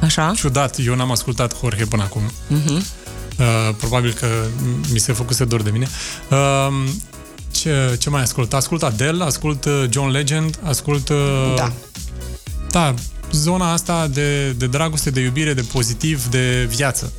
Așa? 0.02 0.34
Ciudat, 0.36 0.76
eu 0.86 0.96
n-am 0.96 1.12
ascultat 1.12 1.56
Jorge 1.60 1.86
până 1.86 2.04
acum. 2.04 2.22
Uh, 2.50 3.76
probabil 3.78 4.14
că 4.14 4.28
mi 4.92 5.00
se 5.00 5.14
făcuse 5.14 5.46
dor 5.46 5.62
de 5.62 5.70
mine. 5.70 5.88
Uh, 6.30 6.84
ce, 7.52 7.96
ce 8.00 8.10
mai 8.10 8.22
ascult? 8.22 8.54
Ascult 8.54 8.84
Adele, 8.84 9.24
ascult 9.24 9.66
uh, 9.66 9.84
John 9.90 10.10
Legend, 10.10 10.60
ascult... 10.64 11.10
Uh, 11.10 11.54
Da. 11.56 11.72
Da, 12.72 12.94
zona 13.32 13.72
asta 13.72 14.08
de, 14.08 14.50
de 14.52 14.68
dragoste, 14.68 15.10
de 15.10 15.20
iubire, 15.20 15.54
de 15.54 15.66
pozitiv, 15.72 16.26
de 16.26 16.68
viață. 16.70 17.14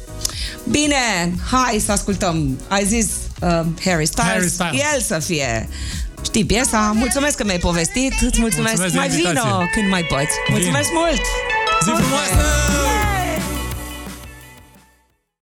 Bine, 0.70 1.34
hai 1.50 1.82
să 1.84 1.92
ascultăm. 1.92 2.60
Ai 2.68 2.84
zis 2.86 3.06
uh, 3.40 3.48
Harry 3.84 4.06
Styles. 4.06 4.30
Harry 4.30 4.48
Styles. 4.48 4.82
El 4.94 5.00
să 5.00 5.18
fie. 5.18 5.68
Știi 6.24 6.44
piesa? 6.44 6.92
Mulțumesc 6.94 7.36
că 7.36 7.44
mi-ai 7.44 7.58
povestit. 7.58 8.12
Îți 8.20 8.40
mulțumesc. 8.40 8.76
Mulțumesc 8.76 8.92
de 8.92 8.98
mai 8.98 9.08
invitație. 9.08 9.40
vino 9.42 9.64
când 9.72 9.88
mai 9.90 10.02
poți. 10.02 10.34
Mulțumesc 10.50 10.88
mult! 10.92 11.20
Zi 11.84 11.90
frumoasă! 11.90 12.34
Yay! 12.34 13.17